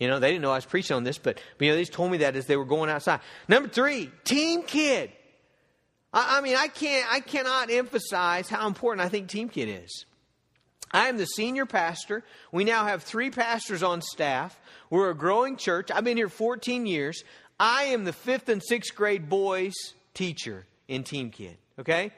You 0.00 0.08
know, 0.08 0.18
they 0.18 0.30
didn't 0.30 0.42
know 0.42 0.50
I 0.50 0.56
was 0.56 0.64
preaching 0.64 0.96
on 0.96 1.04
this, 1.04 1.18
but, 1.18 1.40
but 1.58 1.64
you 1.64 1.70
know, 1.70 1.76
they 1.76 1.82
just 1.82 1.92
told 1.92 2.10
me 2.10 2.18
that 2.18 2.34
as 2.34 2.46
they 2.46 2.56
were 2.56 2.64
going 2.64 2.90
outside. 2.90 3.20
Number 3.46 3.68
three, 3.68 4.10
Team 4.24 4.62
Kid. 4.62 5.12
I, 6.12 6.38
I 6.38 6.40
mean, 6.40 6.56
I 6.56 6.68
can't, 6.68 7.06
I 7.12 7.20
cannot 7.20 7.70
emphasize 7.70 8.48
how 8.48 8.66
important 8.66 9.04
I 9.04 9.10
think 9.10 9.28
Team 9.28 9.50
Kid 9.50 9.68
is. 9.84 10.06
I 10.90 11.08
am 11.08 11.18
the 11.18 11.26
senior 11.26 11.66
pastor. 11.66 12.24
We 12.50 12.64
now 12.64 12.86
have 12.86 13.02
three 13.02 13.30
pastors 13.30 13.82
on 13.82 14.00
staff. 14.00 14.58
We're 14.88 15.10
a 15.10 15.14
growing 15.14 15.56
church. 15.56 15.90
I've 15.90 16.02
been 16.02 16.16
here 16.16 16.30
14 16.30 16.86
years. 16.86 17.22
I 17.60 17.84
am 17.84 18.04
the 18.04 18.12
fifth 18.12 18.48
and 18.48 18.62
sixth 18.62 18.94
grade 18.94 19.28
boys 19.28 19.74
teacher 20.14 20.66
in 20.88 21.04
Team 21.04 21.30
Kid. 21.30 21.58
Okay? 21.78 22.10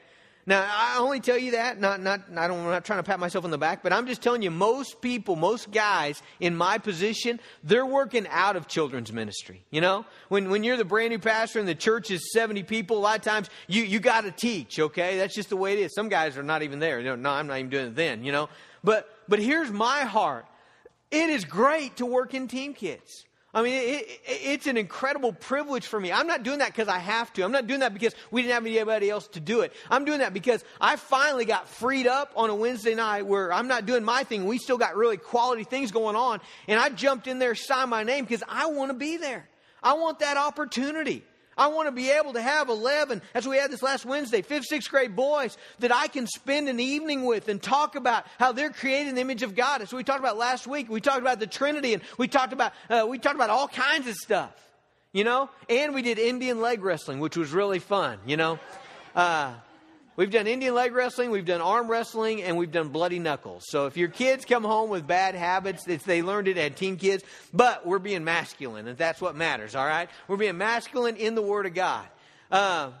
Now, 0.45 0.67
I 0.69 0.97
only 0.99 1.21
tell 1.21 1.37
you 1.37 1.51
that, 1.51 1.79
not, 1.79 2.01
not, 2.01 2.21
I 2.35 2.47
don't, 2.47 2.59
I'm 2.59 2.65
not 2.65 2.83
trying 2.83 2.99
to 2.99 3.03
pat 3.03 3.19
myself 3.19 3.45
on 3.45 3.51
the 3.51 3.57
back, 3.57 3.81
but 3.81 3.93
I'm 3.93 4.07
just 4.07 4.21
telling 4.21 4.41
you, 4.41 4.51
most 4.51 4.99
people, 4.99 5.37
most 5.37 5.71
guys 5.71 6.21
in 6.41 6.55
my 6.55 6.77
position, 6.77 7.39
they're 7.63 7.85
working 7.85 8.27
out 8.29 8.57
of 8.57 8.67
children's 8.67 9.13
ministry. 9.13 9.63
You 9.71 9.79
know? 9.79 10.05
When, 10.27 10.49
when 10.49 10.65
you're 10.65 10.75
the 10.75 10.83
brand 10.83 11.11
new 11.11 11.19
pastor 11.19 11.59
and 11.59 11.67
the 11.67 11.75
church 11.75 12.11
is 12.11 12.33
70 12.33 12.63
people, 12.63 12.97
a 12.97 12.99
lot 12.99 13.17
of 13.17 13.23
times 13.23 13.49
you, 13.67 13.83
you 13.83 13.99
got 13.99 14.21
to 14.21 14.31
teach, 14.31 14.79
okay? 14.79 15.17
That's 15.17 15.33
just 15.33 15.49
the 15.49 15.57
way 15.57 15.73
it 15.73 15.79
is. 15.79 15.95
Some 15.95 16.09
guys 16.09 16.37
are 16.37 16.43
not 16.43 16.61
even 16.61 16.79
there. 16.79 16.99
You 16.99 17.05
know, 17.05 17.15
no, 17.15 17.29
I'm 17.29 17.47
not 17.47 17.59
even 17.59 17.69
doing 17.69 17.87
it 17.87 17.95
then, 17.95 18.25
you 18.25 18.33
know? 18.33 18.49
But, 18.83 19.09
but 19.29 19.39
here's 19.39 19.71
my 19.71 20.01
heart. 20.01 20.45
It 21.09 21.29
is 21.29 21.45
great 21.45 21.97
to 21.97 22.05
work 22.05 22.33
in 22.33 22.49
team 22.49 22.73
kids. 22.73 23.23
I 23.55 23.61
mean, 23.61 23.73
it, 23.73 24.07
it, 24.07 24.21
it's 24.25 24.67
an 24.67 24.77
incredible 24.77 25.31
privilege 25.31 25.85
for 25.85 25.99
me. 25.99 26.11
I'm 26.11 26.25
not 26.25 26.41
doing 26.41 26.59
that 26.59 26.69
because 26.69 26.87
I 26.87 26.97
have 26.97 27.31
to. 27.33 27.43
I'm 27.43 27.51
not 27.51 27.67
doing 27.67 27.81
that 27.81 27.93
because 27.93 28.15
we 28.31 28.41
didn't 28.41 28.55
have 28.55 28.65
anybody 28.65 29.09
else 29.09 29.27
to 29.29 29.39
do 29.39 29.61
it. 29.61 29.73
I'm 29.91 30.05
doing 30.05 30.19
that 30.19 30.33
because 30.33 30.65
I 30.81 30.95
finally 30.95 31.45
got 31.45 31.69
freed 31.69 32.07
up 32.07 32.31
on 32.35 32.49
a 32.49 32.55
Wednesday 32.55 32.95
night 32.95 33.27
where 33.27 33.53
I'm 33.53 33.67
not 33.67 33.85
doing 33.85 34.03
my 34.03 34.23
thing. 34.23 34.45
We 34.45 34.57
still 34.57 34.79
got 34.79 34.95
really 34.95 35.17
quality 35.17 35.63
things 35.63 35.91
going 35.91 36.15
on. 36.15 36.41
And 36.67 36.79
I 36.79 36.89
jumped 36.89 37.27
in 37.27 37.37
there, 37.37 37.53
signed 37.53 37.91
my 37.91 38.03
name 38.03 38.25
because 38.25 38.43
I 38.49 38.67
want 38.67 38.89
to 38.89 38.97
be 38.97 39.17
there. 39.17 39.47
I 39.83 39.93
want 39.93 40.19
that 40.19 40.37
opportunity. 40.37 41.23
I 41.57 41.67
want 41.67 41.87
to 41.87 41.91
be 41.91 42.09
able 42.09 42.33
to 42.33 42.41
have 42.41 42.69
11, 42.69 43.21
as 43.33 43.47
we 43.47 43.57
had 43.57 43.71
this 43.71 43.83
last 43.83 44.05
Wednesday, 44.05 44.41
fifth, 44.41 44.65
sixth 44.65 44.89
grade 44.89 45.15
boys 45.15 45.57
that 45.79 45.93
I 45.93 46.07
can 46.07 46.27
spend 46.27 46.69
an 46.69 46.79
evening 46.79 47.25
with 47.25 47.49
and 47.49 47.61
talk 47.61 47.95
about 47.95 48.25
how 48.39 48.51
they're 48.51 48.69
created 48.69 49.09
in 49.09 49.15
the 49.15 49.21
image 49.21 49.43
of 49.43 49.55
God. 49.55 49.81
As 49.81 49.93
we 49.93 50.03
talked 50.03 50.19
about 50.19 50.37
last 50.37 50.67
week, 50.67 50.89
we 50.89 51.01
talked 51.01 51.21
about 51.21 51.39
the 51.39 51.47
Trinity 51.47 51.93
and 51.93 52.03
we 52.17 52.27
talked 52.27 52.53
about, 52.53 52.73
uh, 52.89 53.05
we 53.07 53.19
talked 53.19 53.35
about 53.35 53.49
all 53.49 53.67
kinds 53.67 54.07
of 54.07 54.15
stuff, 54.15 54.53
you 55.11 55.23
know? 55.23 55.49
And 55.69 55.93
we 55.93 56.01
did 56.01 56.19
Indian 56.19 56.61
leg 56.61 56.83
wrestling, 56.83 57.19
which 57.19 57.37
was 57.37 57.51
really 57.51 57.79
fun, 57.79 58.19
you 58.25 58.37
know? 58.37 58.59
Uh, 59.15 59.53
We've 60.15 60.29
done 60.29 60.45
Indian 60.45 60.75
leg 60.75 60.93
wrestling, 60.93 61.31
we've 61.31 61.45
done 61.45 61.61
arm 61.61 61.89
wrestling, 61.89 62.43
and 62.43 62.55
we've 62.55 62.71
done 62.71 62.89
bloody 62.89 63.17
knuckles. 63.17 63.63
So 63.67 63.87
if 63.87 63.97
your 63.97 64.09
kids 64.09 64.45
come 64.45 64.63
home 64.63 64.91
with 64.91 65.07
bad 65.07 65.33
habits, 65.33 65.87
it's 65.87 66.05
they 66.05 66.21
learned 66.21 66.47
it 66.47 66.57
at 66.57 66.77
Team 66.77 66.97
Kids, 66.97 67.23
but 67.51 67.85
we're 67.87 67.97
being 67.97 68.23
masculine, 68.23 68.87
and 68.87 68.95
that's 68.95 69.19
what 69.19 69.35
matters, 69.35 69.73
all 69.75 69.87
right? 69.87 70.09
We're 70.27 70.37
being 70.37 70.57
masculine 70.57 71.15
in 71.15 71.33
the 71.33 71.41
Word 71.41 71.65
of 71.65 71.73
God. 71.73 72.05
Uh, 72.51 72.91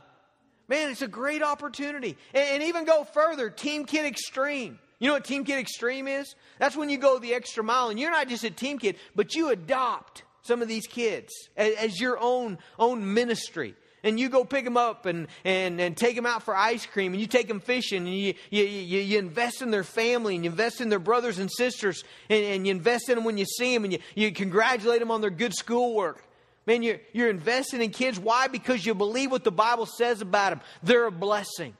man, 0.67 0.89
it's 0.89 1.03
a 1.03 1.07
great 1.07 1.43
opportunity. 1.43 2.17
And, 2.33 2.47
and 2.49 2.63
even 2.63 2.85
go 2.85 3.03
further, 3.03 3.51
Team 3.51 3.85
Kid 3.85 4.07
Extreme. 4.07 4.79
You 4.97 5.07
know 5.07 5.13
what 5.13 5.25
Team 5.25 5.43
Kid 5.43 5.59
Extreme 5.59 6.07
is? 6.07 6.33
That's 6.57 6.75
when 6.75 6.89
you 6.89 6.97
go 6.97 7.19
the 7.19 7.35
extra 7.35 7.63
mile, 7.63 7.89
and 7.89 7.99
you're 7.99 8.09
not 8.09 8.27
just 8.27 8.43
a 8.43 8.49
Team 8.49 8.79
Kid, 8.79 8.95
but 9.15 9.35
you 9.35 9.49
adopt 9.49 10.23
some 10.41 10.63
of 10.63 10.67
these 10.67 10.87
kids 10.87 11.31
as, 11.55 11.75
as 11.75 12.01
your 12.01 12.17
own, 12.19 12.57
own 12.79 13.13
ministry 13.13 13.75
and 14.03 14.19
you 14.19 14.29
go 14.29 14.43
pick 14.43 14.65
them 14.65 14.77
up 14.77 15.05
and, 15.05 15.27
and, 15.45 15.79
and 15.79 15.95
take 15.95 16.15
them 16.15 16.25
out 16.25 16.43
for 16.43 16.55
ice 16.55 16.85
cream 16.85 17.13
and 17.13 17.21
you 17.21 17.27
take 17.27 17.47
them 17.47 17.59
fishing 17.59 18.05
and 18.05 18.15
you, 18.15 18.33
you, 18.49 18.63
you, 18.63 18.99
you 18.99 19.19
invest 19.19 19.61
in 19.61 19.71
their 19.71 19.83
family 19.83 20.35
and 20.35 20.43
you 20.43 20.51
invest 20.51 20.81
in 20.81 20.89
their 20.89 20.99
brothers 20.99 21.39
and 21.39 21.49
sisters 21.51 22.03
and, 22.29 22.43
and 22.43 22.67
you 22.67 22.71
invest 22.71 23.09
in 23.09 23.15
them 23.15 23.23
when 23.23 23.37
you 23.37 23.45
see 23.45 23.73
them 23.73 23.85
and 23.85 23.93
you, 23.93 23.99
you 24.15 24.31
congratulate 24.31 24.99
them 24.99 25.11
on 25.11 25.21
their 25.21 25.29
good 25.29 25.53
schoolwork. 25.53 26.23
Man, 26.65 26.83
you're, 26.83 26.99
you're 27.11 27.29
investing 27.29 27.81
in 27.81 27.89
kids. 27.89 28.19
Why? 28.19 28.47
Because 28.47 28.85
you 28.85 28.93
believe 28.93 29.31
what 29.31 29.43
the 29.43 29.51
Bible 29.51 29.85
says 29.85 30.21
about 30.21 30.51
them. 30.51 30.61
They're 30.81 31.05
a 31.07 31.11
blessing, 31.11 31.75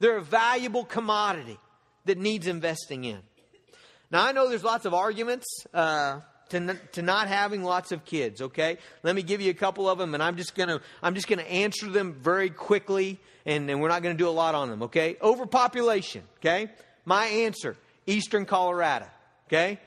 they're 0.00 0.18
a 0.18 0.22
valuable 0.22 0.84
commodity 0.84 1.58
that 2.04 2.18
needs 2.18 2.46
investing 2.46 3.04
in. 3.04 3.20
Now, 4.10 4.24
I 4.24 4.32
know 4.32 4.48
there's 4.48 4.64
lots 4.64 4.86
of 4.86 4.94
arguments. 4.94 5.46
Uh, 5.74 6.20
to, 6.50 6.74
to 6.92 7.02
not 7.02 7.28
having 7.28 7.62
lots 7.62 7.92
of 7.92 8.04
kids, 8.04 8.42
okay? 8.42 8.78
Let 9.02 9.14
me 9.14 9.22
give 9.22 9.40
you 9.40 9.50
a 9.50 9.54
couple 9.54 9.88
of 9.88 9.98
them, 9.98 10.14
and 10.14 10.22
I'm 10.22 10.36
just 10.36 10.54
going 10.54 10.68
to 10.68 10.80
I'm 11.02 11.14
just 11.14 11.28
going 11.28 11.38
to 11.38 11.50
answer 11.50 11.88
them 11.88 12.14
very 12.14 12.50
quickly, 12.50 13.20
and, 13.46 13.70
and 13.70 13.80
we're 13.80 13.88
not 13.88 14.02
going 14.02 14.16
to 14.16 14.22
do 14.22 14.28
a 14.28 14.30
lot 14.30 14.54
on 14.54 14.70
them, 14.70 14.82
okay? 14.84 15.16
Overpopulation, 15.20 16.22
okay? 16.38 16.70
My 17.04 17.26
answer, 17.26 17.76
Eastern 18.06 18.46
Colorado, 18.46 19.06
okay? 19.48 19.78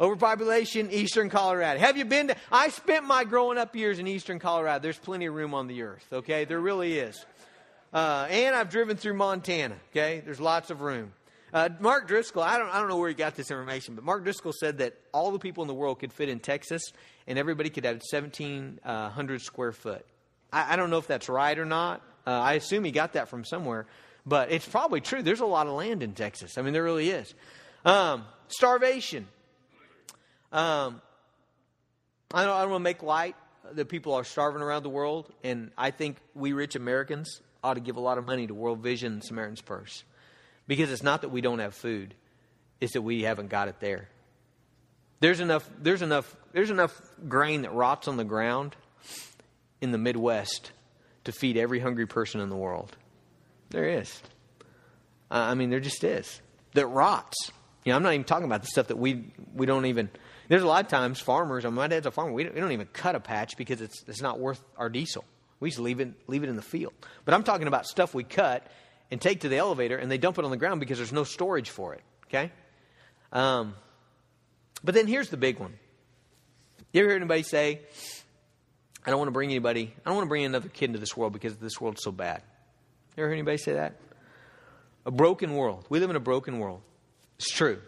Overpopulation, 0.00 0.90
Eastern 0.90 1.28
Colorado. 1.28 1.78
Have 1.78 1.98
you 1.98 2.06
been 2.06 2.28
to, 2.28 2.36
I 2.50 2.70
spent 2.70 3.04
my 3.04 3.24
growing 3.24 3.58
up 3.58 3.76
years 3.76 3.98
in 3.98 4.06
Eastern 4.06 4.38
Colorado. 4.38 4.82
There's 4.82 4.98
plenty 4.98 5.26
of 5.26 5.34
room 5.34 5.52
on 5.52 5.66
the 5.66 5.82
earth, 5.82 6.06
okay? 6.12 6.44
There 6.46 6.60
really 6.60 6.98
is. 6.98 7.24
Uh, 7.92 8.26
and 8.30 8.54
I've 8.54 8.70
driven 8.70 8.96
through 8.96 9.14
Montana, 9.14 9.76
okay? 9.90 10.22
There's 10.24 10.40
lots 10.40 10.70
of 10.70 10.80
room. 10.80 11.12
Uh, 11.52 11.68
Mark 11.80 12.06
Driscoll, 12.06 12.42
I 12.42 12.58
don't, 12.58 12.68
I 12.68 12.78
don't 12.78 12.88
know 12.88 12.96
where 12.96 13.08
he 13.08 13.14
got 13.14 13.34
this 13.34 13.50
information, 13.50 13.94
but 13.94 14.04
Mark 14.04 14.22
Driscoll 14.22 14.52
said 14.52 14.78
that 14.78 14.94
all 15.12 15.32
the 15.32 15.38
people 15.38 15.62
in 15.62 15.68
the 15.68 15.74
world 15.74 15.98
could 15.98 16.12
fit 16.12 16.28
in 16.28 16.38
Texas 16.38 16.82
and 17.26 17.38
everybody 17.38 17.70
could 17.70 17.84
have 17.84 18.00
1,700 18.10 19.40
square 19.42 19.72
foot. 19.72 20.06
I, 20.52 20.74
I 20.74 20.76
don't 20.76 20.90
know 20.90 20.98
if 20.98 21.06
that's 21.06 21.28
right 21.28 21.58
or 21.58 21.64
not. 21.64 22.02
Uh, 22.26 22.30
I 22.30 22.54
assume 22.54 22.84
he 22.84 22.92
got 22.92 23.14
that 23.14 23.28
from 23.28 23.44
somewhere, 23.44 23.86
but 24.24 24.52
it's 24.52 24.68
probably 24.68 25.00
true. 25.00 25.22
There's 25.22 25.40
a 25.40 25.46
lot 25.46 25.66
of 25.66 25.72
land 25.72 26.02
in 26.02 26.12
Texas. 26.12 26.58
I 26.58 26.62
mean, 26.62 26.72
there 26.72 26.84
really 26.84 27.10
is. 27.10 27.34
Um, 27.84 28.24
starvation. 28.48 29.26
Um, 30.52 31.00
I 32.32 32.44
don't, 32.44 32.54
I 32.54 32.60
don't 32.62 32.70
want 32.70 32.80
to 32.80 32.84
make 32.84 33.02
light 33.02 33.36
that 33.72 33.88
people 33.88 34.14
are 34.14 34.24
starving 34.24 34.62
around 34.62 34.82
the 34.82 34.90
world, 34.90 35.32
and 35.42 35.70
I 35.76 35.90
think 35.90 36.16
we 36.34 36.52
rich 36.52 36.76
Americans 36.76 37.40
ought 37.62 37.74
to 37.74 37.80
give 37.80 37.96
a 37.96 38.00
lot 38.00 38.18
of 38.18 38.26
money 38.26 38.46
to 38.46 38.54
World 38.54 38.80
Vision 38.80 39.20
Samaritan's 39.22 39.60
Purse. 39.60 40.04
Because 40.66 40.90
it's 40.90 41.02
not 41.02 41.22
that 41.22 41.30
we 41.30 41.40
don't 41.40 41.58
have 41.58 41.74
food, 41.74 42.14
it's 42.80 42.92
that 42.92 43.02
we 43.02 43.22
haven't 43.22 43.48
got 43.48 43.68
it 43.68 43.80
there. 43.80 44.08
There's 45.20 45.40
enough, 45.40 45.68
there's 45.78 46.02
enough, 46.02 46.34
there's 46.52 46.70
enough 46.70 47.00
grain 47.28 47.62
that 47.62 47.74
rots 47.74 48.08
on 48.08 48.16
the 48.16 48.24
ground 48.24 48.74
in 49.80 49.90
the 49.90 49.98
Midwest 49.98 50.72
to 51.24 51.32
feed 51.32 51.56
every 51.56 51.80
hungry 51.80 52.06
person 52.06 52.40
in 52.40 52.48
the 52.48 52.56
world. 52.56 52.96
There 53.70 53.88
is. 53.88 54.20
I 55.30 55.54
mean, 55.54 55.70
there 55.70 55.80
just 55.80 56.02
is. 56.04 56.40
That 56.74 56.86
rots. 56.86 57.36
You 57.84 57.92
know, 57.92 57.96
I'm 57.96 58.02
not 58.02 58.14
even 58.14 58.24
talking 58.24 58.46
about 58.46 58.62
the 58.62 58.68
stuff 58.68 58.88
that 58.88 58.96
we 58.96 59.32
we 59.54 59.66
don't 59.66 59.86
even. 59.86 60.10
There's 60.48 60.62
a 60.62 60.66
lot 60.66 60.84
of 60.84 60.90
times 60.90 61.20
farmers. 61.20 61.64
My 61.64 61.86
dad's 61.86 62.06
a 62.06 62.10
farmer. 62.10 62.32
We 62.32 62.44
don't, 62.44 62.54
we 62.54 62.60
don't 62.60 62.72
even 62.72 62.88
cut 62.92 63.14
a 63.14 63.20
patch 63.20 63.56
because 63.56 63.80
it's 63.80 64.02
it's 64.06 64.20
not 64.20 64.38
worth 64.38 64.62
our 64.76 64.88
diesel. 64.88 65.24
We 65.60 65.70
just 65.70 65.80
leave 65.80 66.00
it 66.00 66.12
leave 66.26 66.42
it 66.42 66.48
in 66.48 66.56
the 66.56 66.62
field. 66.62 66.92
But 67.24 67.34
I'm 67.34 67.42
talking 67.42 67.68
about 67.68 67.86
stuff 67.86 68.14
we 68.14 68.24
cut 68.24 68.66
and 69.10 69.20
take 69.20 69.40
to 69.40 69.48
the 69.48 69.56
elevator, 69.56 69.96
and 69.96 70.10
they 70.10 70.18
dump 70.18 70.38
it 70.38 70.44
on 70.44 70.50
the 70.50 70.56
ground 70.56 70.80
because 70.80 70.98
there's 70.98 71.12
no 71.12 71.24
storage 71.24 71.70
for 71.70 71.94
it. 71.94 72.02
Okay. 72.26 72.50
Um, 73.32 73.74
but 74.82 74.94
then 74.94 75.06
here's 75.06 75.28
the 75.28 75.36
big 75.36 75.58
one. 75.58 75.74
You 76.92 77.00
ever 77.00 77.10
hear 77.10 77.16
anybody 77.16 77.42
say, 77.42 77.80
"I 79.04 79.10
don't 79.10 79.18
want 79.18 79.28
to 79.28 79.32
bring 79.32 79.50
anybody. 79.50 79.92
I 80.04 80.08
don't 80.08 80.16
want 80.16 80.26
to 80.26 80.28
bring 80.28 80.44
another 80.44 80.68
kid 80.68 80.86
into 80.86 80.98
this 80.98 81.16
world 81.16 81.32
because 81.32 81.56
this 81.56 81.80
world's 81.80 82.02
so 82.02 82.12
bad." 82.12 82.42
You 83.16 83.22
ever 83.22 83.28
hear 83.28 83.34
anybody 83.34 83.58
say 83.58 83.74
that? 83.74 83.94
A 85.06 85.10
broken 85.10 85.54
world. 85.54 85.86
We 85.88 85.98
live 86.00 86.10
in 86.10 86.16
a 86.16 86.20
broken 86.20 86.58
world. 86.58 86.82
It's 87.38 87.50
true. 87.50 87.80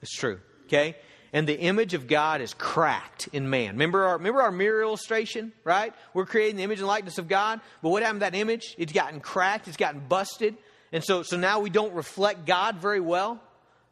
It's 0.00 0.14
true. 0.16 0.40
Okay? 0.66 0.96
And 1.32 1.48
the 1.48 1.58
image 1.58 1.94
of 1.94 2.06
God 2.06 2.42
is 2.42 2.52
cracked 2.52 3.28
in 3.32 3.48
man. 3.48 3.70
Remember 3.72 4.04
our, 4.04 4.18
remember 4.18 4.42
our 4.42 4.52
mirror 4.52 4.82
illustration, 4.82 5.52
right? 5.64 5.94
We're 6.12 6.26
creating 6.26 6.56
the 6.56 6.62
image 6.62 6.78
and 6.78 6.86
likeness 6.86 7.16
of 7.16 7.26
God. 7.26 7.60
But 7.82 7.88
what 7.88 8.02
happened 8.02 8.20
to 8.20 8.30
that 8.30 8.34
image? 8.34 8.74
It's 8.76 8.92
gotten 8.92 9.20
cracked, 9.20 9.66
it's 9.66 9.78
gotten 9.78 10.00
busted. 10.00 10.56
And 10.92 11.02
so, 11.02 11.22
so 11.22 11.38
now 11.38 11.60
we 11.60 11.70
don't 11.70 11.94
reflect 11.94 12.44
God 12.44 12.76
very 12.76 13.00
well. 13.00 13.40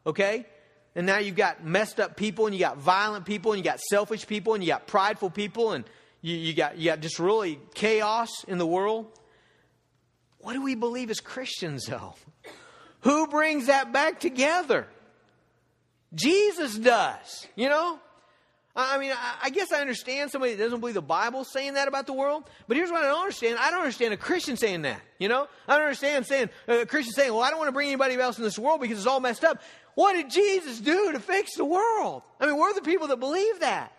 Okay? 0.05 0.45
And 0.95 1.07
now 1.07 1.17
you've 1.17 1.35
got 1.35 1.65
messed 1.65 1.99
up 1.99 2.15
people, 2.15 2.45
and 2.45 2.53
you 2.53 2.59
got 2.59 2.77
violent 2.77 3.25
people, 3.25 3.53
and 3.53 3.59
you 3.59 3.63
got 3.63 3.79
selfish 3.79 4.27
people, 4.27 4.53
and 4.53 4.63
you 4.63 4.67
got 4.67 4.85
prideful 4.85 5.29
people, 5.29 5.71
and 5.71 5.85
you, 6.21 6.35
you, 6.35 6.53
got, 6.53 6.77
you 6.77 6.85
got 6.85 6.99
just 6.99 7.17
really 7.17 7.59
chaos 7.73 8.43
in 8.47 8.57
the 8.57 8.67
world. 8.67 9.07
What 10.39 10.53
do 10.53 10.61
we 10.61 10.75
believe 10.75 11.09
as 11.09 11.21
Christians, 11.21 11.85
though? 11.85 12.15
Who 13.01 13.27
brings 13.27 13.65
that 13.67 13.91
back 13.91 14.19
together? 14.19 14.87
Jesus 16.13 16.77
does, 16.77 17.47
you 17.55 17.69
know? 17.69 17.99
I 18.73 18.97
mean, 18.99 19.11
I 19.43 19.49
guess 19.49 19.73
I 19.73 19.81
understand 19.81 20.31
somebody 20.31 20.55
that 20.55 20.63
doesn't 20.63 20.79
believe 20.79 20.95
the 20.95 21.01
Bible 21.01 21.43
saying 21.43 21.73
that 21.73 21.89
about 21.89 22.05
the 22.05 22.13
world, 22.13 22.43
but 22.69 22.77
here's 22.77 22.89
what 22.89 23.03
I 23.03 23.07
don't 23.07 23.19
understand. 23.19 23.59
I 23.59 23.69
don't 23.69 23.81
understand 23.81 24.13
a 24.13 24.17
Christian 24.17 24.55
saying 24.55 24.83
that, 24.83 25.01
you 25.19 25.27
know? 25.27 25.47
I 25.67 25.75
don't 25.75 25.83
understand 25.83 26.25
saying, 26.25 26.49
uh, 26.69 26.79
a 26.79 26.85
Christian 26.85 27.13
saying, 27.13 27.33
well, 27.33 27.43
I 27.43 27.49
don't 27.49 27.59
want 27.59 27.67
to 27.67 27.73
bring 27.73 27.87
anybody 27.87 28.15
else 28.15 28.37
in 28.37 28.45
this 28.45 28.57
world 28.57 28.79
because 28.79 28.97
it's 28.97 29.07
all 29.07 29.19
messed 29.19 29.43
up. 29.43 29.61
What 29.95 30.13
did 30.13 30.29
Jesus 30.29 30.79
do 30.79 31.11
to 31.11 31.19
fix 31.19 31.57
the 31.57 31.65
world? 31.65 32.23
I 32.39 32.45
mean, 32.45 32.57
we're 32.57 32.73
the 32.73 32.81
people 32.81 33.07
that 33.07 33.19
believe 33.19 33.59
that. 33.59 33.91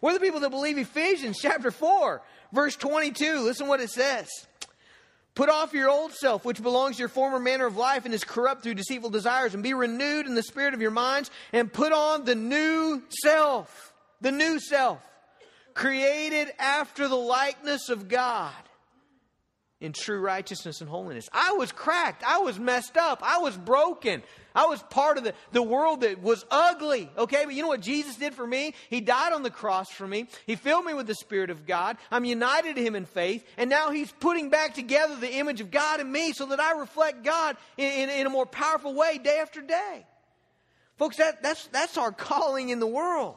We're 0.00 0.14
the 0.14 0.20
people 0.20 0.40
that 0.40 0.50
believe 0.50 0.78
Ephesians 0.78 1.38
chapter 1.40 1.72
4, 1.72 2.22
verse 2.52 2.76
22. 2.76 3.40
Listen 3.40 3.66
what 3.66 3.80
it 3.80 3.90
says. 3.90 4.28
Put 5.40 5.48
off 5.48 5.72
your 5.72 5.88
old 5.88 6.12
self, 6.12 6.44
which 6.44 6.62
belongs 6.62 6.96
to 6.96 7.00
your 7.00 7.08
former 7.08 7.38
manner 7.38 7.64
of 7.64 7.78
life 7.78 8.04
and 8.04 8.12
is 8.12 8.24
corrupt 8.24 8.62
through 8.62 8.74
deceitful 8.74 9.08
desires, 9.08 9.54
and 9.54 9.62
be 9.62 9.72
renewed 9.72 10.26
in 10.26 10.34
the 10.34 10.42
spirit 10.42 10.74
of 10.74 10.82
your 10.82 10.90
minds, 10.90 11.30
and 11.54 11.72
put 11.72 11.94
on 11.94 12.26
the 12.26 12.34
new 12.34 13.02
self, 13.22 13.94
the 14.20 14.32
new 14.32 14.60
self, 14.60 15.00
created 15.72 16.52
after 16.58 17.08
the 17.08 17.16
likeness 17.16 17.88
of 17.88 18.06
God 18.06 18.52
in 19.80 19.92
true 19.94 20.20
righteousness 20.20 20.80
and 20.80 20.90
holiness. 20.90 21.28
I 21.32 21.52
was 21.52 21.72
cracked. 21.72 22.22
I 22.22 22.38
was 22.38 22.58
messed 22.58 22.96
up. 22.96 23.20
I 23.22 23.38
was 23.38 23.56
broken. 23.56 24.22
I 24.54 24.66
was 24.66 24.82
part 24.82 25.16
of 25.16 25.24
the, 25.24 25.32
the 25.52 25.62
world 25.62 26.02
that 26.02 26.22
was 26.22 26.44
ugly. 26.50 27.10
Okay, 27.16 27.44
but 27.44 27.54
you 27.54 27.62
know 27.62 27.68
what 27.68 27.80
Jesus 27.80 28.16
did 28.16 28.34
for 28.34 28.46
me? 28.46 28.74
He 28.90 29.00
died 29.00 29.32
on 29.32 29.42
the 29.42 29.50
cross 29.50 29.90
for 29.90 30.06
me. 30.06 30.26
He 30.46 30.56
filled 30.56 30.84
me 30.84 30.92
with 30.92 31.06
the 31.06 31.14
Spirit 31.14 31.50
of 31.50 31.66
God. 31.66 31.96
I'm 32.10 32.24
united 32.24 32.76
to 32.76 32.82
Him 32.82 32.94
in 32.94 33.06
faith. 33.06 33.44
And 33.56 33.70
now 33.70 33.90
He's 33.90 34.12
putting 34.12 34.50
back 34.50 34.74
together 34.74 35.16
the 35.16 35.32
image 35.34 35.60
of 35.60 35.70
God 35.70 36.00
in 36.00 36.10
me 36.10 36.32
so 36.32 36.46
that 36.46 36.60
I 36.60 36.78
reflect 36.78 37.24
God 37.24 37.56
in, 37.78 37.90
in, 37.90 38.10
in 38.10 38.26
a 38.26 38.30
more 38.30 38.46
powerful 38.46 38.94
way 38.94 39.18
day 39.18 39.38
after 39.40 39.62
day. 39.62 40.04
Folks, 40.98 41.16
that, 41.16 41.42
that's, 41.42 41.66
that's 41.68 41.96
our 41.96 42.12
calling 42.12 42.68
in 42.68 42.80
the 42.80 42.86
world. 42.86 43.36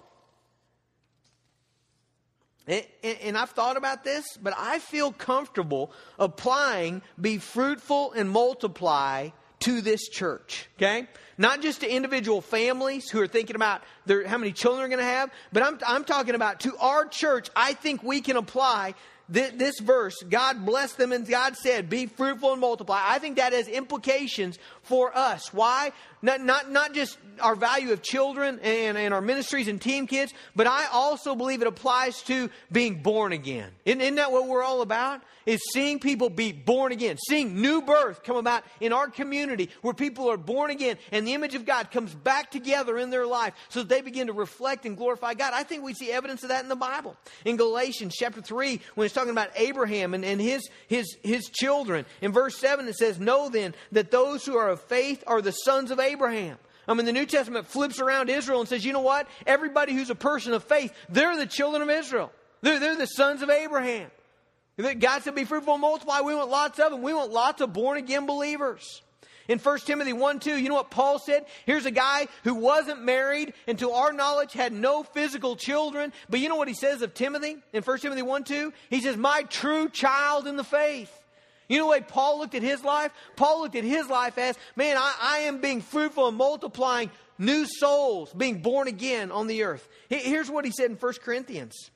And, 2.65 3.37
I've 3.37 3.49
thought 3.49 3.75
about 3.75 4.03
this, 4.03 4.37
but 4.41 4.53
I 4.57 4.79
feel 4.79 5.11
comfortable 5.11 5.91
applying 6.17 7.01
be 7.19 7.37
fruitful 7.37 8.13
and 8.13 8.29
multiply 8.29 9.29
to 9.59 9.81
this 9.81 10.07
church, 10.07 10.69
okay? 10.77 11.07
Not 11.37 11.61
just 11.61 11.81
to 11.81 11.89
individual 11.89 12.41
families 12.41 13.09
who 13.09 13.19
are 13.21 13.27
thinking 13.27 13.55
about 13.55 13.81
their, 14.05 14.27
how 14.27 14.37
many 14.37 14.51
children 14.51 14.79
they're 14.79 14.97
going 14.97 15.05
to 15.05 15.15
have, 15.15 15.29
but 15.51 15.63
I'm, 15.63 15.79
I'm 15.85 16.03
talking 16.05 16.35
about 16.35 16.61
to 16.61 16.77
our 16.77 17.05
church. 17.05 17.49
I 17.55 17.73
think 17.73 18.03
we 18.03 18.21
can 18.21 18.37
apply 18.37 18.95
this, 19.29 19.51
this 19.55 19.79
verse. 19.79 20.15
God 20.29 20.65
blessed 20.65 20.97
them 20.97 21.11
and 21.11 21.27
God 21.27 21.55
said, 21.55 21.89
be 21.89 22.05
fruitful 22.07 22.51
and 22.51 22.61
multiply. 22.61 23.01
I 23.03 23.19
think 23.19 23.37
that 23.37 23.53
has 23.53 23.67
implications 23.67 24.59
for 24.81 25.15
us. 25.17 25.53
Why? 25.53 25.91
Not, 26.23 26.39
not, 26.39 26.71
not 26.71 26.93
just 26.93 27.17
our 27.41 27.55
value 27.55 27.91
of 27.91 28.01
children 28.01 28.59
and, 28.63 28.97
and 28.97 29.13
our 29.13 29.21
ministries 29.21 29.67
and 29.67 29.81
team 29.81 30.07
kids, 30.07 30.33
but 30.55 30.67
I 30.67 30.87
also 30.91 31.35
believe 31.35 31.61
it 31.61 31.67
applies 31.67 32.21
to 32.23 32.49
being 32.71 33.01
born 33.01 33.33
again. 33.33 33.69
Isn't, 33.85 33.99
isn't 33.99 34.15
that 34.15 34.31
what 34.31 34.47
we're 34.47 34.63
all 34.63 34.81
about? 34.81 35.21
Is 35.45 35.59
seeing 35.73 35.99
people 35.99 36.29
be 36.29 36.53
born 36.53 36.93
again, 36.93 37.17
seeing 37.27 37.61
new 37.61 37.81
birth 37.81 38.23
come 38.23 38.37
about 38.37 38.63
in 38.79 38.93
our 38.93 39.09
community 39.09 39.69
where 39.81 39.93
people 39.93 40.31
are 40.31 40.37
born 40.37 40.71
again 40.71 40.97
and 41.11 41.27
the 41.27 41.33
image 41.33 41.53
of 41.53 41.65
God 41.65 41.91
comes 41.91 42.15
back 42.15 42.49
together 42.49 42.97
in 42.97 43.09
their 43.09 43.27
life 43.27 43.53
so 43.67 43.81
that 43.81 43.89
they 43.89 43.99
begin 43.99 44.27
to 44.27 44.33
reflect 44.33 44.85
and 44.85 44.95
glorify 44.95 45.33
God. 45.33 45.51
I 45.53 45.63
think 45.63 45.83
we 45.83 45.93
see 45.93 46.13
evidence 46.13 46.43
of 46.43 46.49
that 46.49 46.63
in 46.63 46.69
the 46.69 46.77
Bible. 46.77 47.17
In 47.43 47.57
Galatians 47.57 48.15
chapter 48.17 48.41
3, 48.41 48.79
when 48.95 49.03
it's 49.03 49.13
talking 49.13 49.31
about 49.31 49.49
Abraham 49.57 50.13
and, 50.13 50.23
and 50.23 50.39
his, 50.39 50.69
his, 50.87 51.17
his 51.23 51.49
children, 51.49 52.05
in 52.21 52.31
verse 52.31 52.57
7 52.57 52.87
it 52.87 52.95
says, 52.95 53.19
Know 53.19 53.49
then 53.49 53.75
that 53.91 54.11
those 54.11 54.45
who 54.45 54.55
are 54.55 54.69
of 54.69 54.79
faith 54.83 55.25
are 55.27 55.41
the 55.41 55.51
sons 55.51 55.91
of 55.91 55.99
Abraham. 55.99 56.12
I 56.87 56.93
mean, 56.93 57.05
the 57.05 57.13
New 57.13 57.25
Testament 57.25 57.67
flips 57.67 57.99
around 57.99 58.29
Israel 58.29 58.59
and 58.59 58.67
says, 58.67 58.83
you 58.83 58.93
know 58.93 59.01
what? 59.01 59.27
Everybody 59.45 59.93
who's 59.93 60.09
a 60.09 60.15
person 60.15 60.53
of 60.53 60.63
faith, 60.63 60.93
they're 61.09 61.37
the 61.37 61.45
children 61.45 61.81
of 61.81 61.89
Israel. 61.89 62.31
They're, 62.61 62.79
they're 62.79 62.97
the 62.97 63.05
sons 63.05 63.41
of 63.41 63.49
Abraham. 63.49 64.09
God 64.77 65.23
said, 65.23 65.35
be 65.35 65.45
fruitful 65.45 65.73
and 65.73 65.81
multiply. 65.81 66.21
We 66.21 66.35
want 66.35 66.49
lots 66.49 66.79
of 66.79 66.91
them. 66.91 67.01
We 67.01 67.13
want 67.13 67.31
lots 67.31 67.61
of 67.61 67.73
born 67.73 67.97
again 67.97 68.25
believers. 68.25 69.01
In 69.47 69.59
1 69.59 69.79
Timothy 69.79 70.13
1 70.13 70.39
2, 70.39 70.57
you 70.57 70.69
know 70.69 70.75
what 70.75 70.89
Paul 70.89 71.19
said? 71.19 71.45
Here's 71.65 71.85
a 71.85 71.91
guy 71.91 72.27
who 72.45 72.55
wasn't 72.55 73.03
married 73.03 73.53
and 73.67 73.77
to 73.79 73.91
our 73.91 74.13
knowledge 74.13 74.53
had 74.53 74.71
no 74.71 75.03
physical 75.03 75.57
children. 75.57 76.13
But 76.29 76.39
you 76.39 76.47
know 76.47 76.55
what 76.55 76.69
he 76.69 76.73
says 76.73 77.01
of 77.01 77.13
Timothy 77.13 77.57
in 77.73 77.83
1 77.83 77.99
Timothy 77.99 78.21
1 78.21 78.43
2? 78.45 78.73
He 78.89 79.01
says, 79.01 79.17
My 79.17 79.43
true 79.43 79.89
child 79.89 80.47
in 80.47 80.55
the 80.55 80.63
faith. 80.63 81.11
You 81.67 81.79
know 81.79 81.85
the 81.85 81.91
way 81.91 82.01
Paul 82.01 82.39
looked 82.39 82.55
at 82.55 82.63
his 82.63 82.83
life? 82.83 83.11
Paul 83.35 83.61
looked 83.61 83.75
at 83.75 83.83
his 83.83 84.07
life 84.07 84.37
as, 84.37 84.57
man, 84.75 84.97
I, 84.97 85.15
I 85.21 85.37
am 85.39 85.61
being 85.61 85.81
fruitful 85.81 86.27
and 86.27 86.37
multiplying 86.37 87.09
new 87.37 87.65
souls, 87.65 88.33
being 88.33 88.61
born 88.61 88.87
again 88.87 89.31
on 89.31 89.47
the 89.47 89.63
earth. 89.63 89.87
Here's 90.09 90.49
what 90.49 90.65
he 90.65 90.71
said 90.71 90.91
in 90.91 90.97
1 90.97 91.13
Corinthians. 91.23 91.89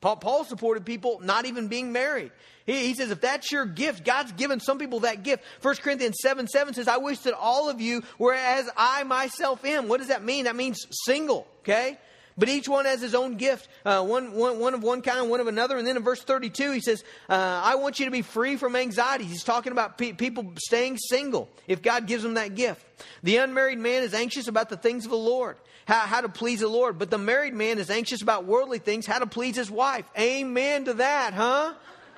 Paul, 0.00 0.16
Paul 0.16 0.44
supported 0.44 0.86
people 0.86 1.20
not 1.22 1.44
even 1.44 1.68
being 1.68 1.92
married. 1.92 2.32
He, 2.64 2.86
he, 2.86 2.94
says, 2.94 3.10
if 3.10 3.20
that's 3.20 3.52
your 3.52 3.66
gift, 3.66 4.04
God's 4.04 4.32
given 4.32 4.58
some 4.60 4.78
people 4.78 5.00
that 5.00 5.22
gift. 5.22 5.44
1 5.60 5.76
Corinthians 5.76 6.16
7 6.22 6.48
7 6.48 6.74
says, 6.74 6.88
I 6.88 6.96
wish 6.96 7.18
that 7.20 7.34
all 7.34 7.68
of 7.68 7.80
you 7.80 8.02
were 8.18 8.32
as 8.32 8.68
I 8.76 9.02
myself 9.04 9.64
am. 9.64 9.88
What 9.88 9.98
does 9.98 10.08
that 10.08 10.24
mean? 10.24 10.44
That 10.44 10.56
means 10.56 10.86
single, 11.04 11.46
okay? 11.60 11.98
But 12.40 12.48
each 12.48 12.66
one 12.70 12.86
has 12.86 13.02
his 13.02 13.14
own 13.14 13.36
gift, 13.36 13.68
uh, 13.84 14.02
one, 14.02 14.32
one, 14.32 14.58
one 14.58 14.72
of 14.72 14.82
one 14.82 15.02
kind, 15.02 15.28
one 15.28 15.40
of 15.40 15.46
another. 15.46 15.76
And 15.76 15.86
then 15.86 15.98
in 15.98 16.02
verse 16.02 16.22
32, 16.22 16.72
he 16.72 16.80
says, 16.80 17.04
uh, 17.28 17.34
I 17.62 17.74
want 17.74 17.98
you 17.98 18.06
to 18.06 18.10
be 18.10 18.22
free 18.22 18.56
from 18.56 18.74
anxiety. 18.76 19.24
He's 19.24 19.44
talking 19.44 19.72
about 19.72 19.98
pe- 19.98 20.14
people 20.14 20.50
staying 20.56 20.96
single 20.96 21.50
if 21.68 21.82
God 21.82 22.06
gives 22.06 22.22
them 22.22 22.34
that 22.34 22.54
gift. 22.54 22.82
The 23.22 23.36
unmarried 23.36 23.78
man 23.78 24.02
is 24.02 24.14
anxious 24.14 24.48
about 24.48 24.70
the 24.70 24.78
things 24.78 25.04
of 25.04 25.10
the 25.10 25.18
Lord, 25.18 25.58
how, 25.84 26.00
how 26.00 26.22
to 26.22 26.30
please 26.30 26.60
the 26.60 26.68
Lord. 26.68 26.98
But 26.98 27.10
the 27.10 27.18
married 27.18 27.52
man 27.52 27.78
is 27.78 27.90
anxious 27.90 28.22
about 28.22 28.46
worldly 28.46 28.78
things, 28.78 29.04
how 29.04 29.18
to 29.18 29.26
please 29.26 29.56
his 29.56 29.70
wife. 29.70 30.10
Amen 30.18 30.86
to 30.86 30.94
that, 30.94 31.34
huh? 31.34 31.74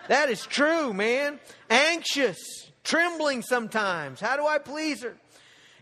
That 0.07 0.31
is 0.31 0.47
true, 0.47 0.93
man. 0.93 1.41
Anxious, 1.69 2.39
trembling 2.85 3.43
sometimes. 3.43 4.21
How 4.21 4.37
do 4.37 4.47
I 4.47 4.59
please 4.59 5.03
her? 5.03 5.17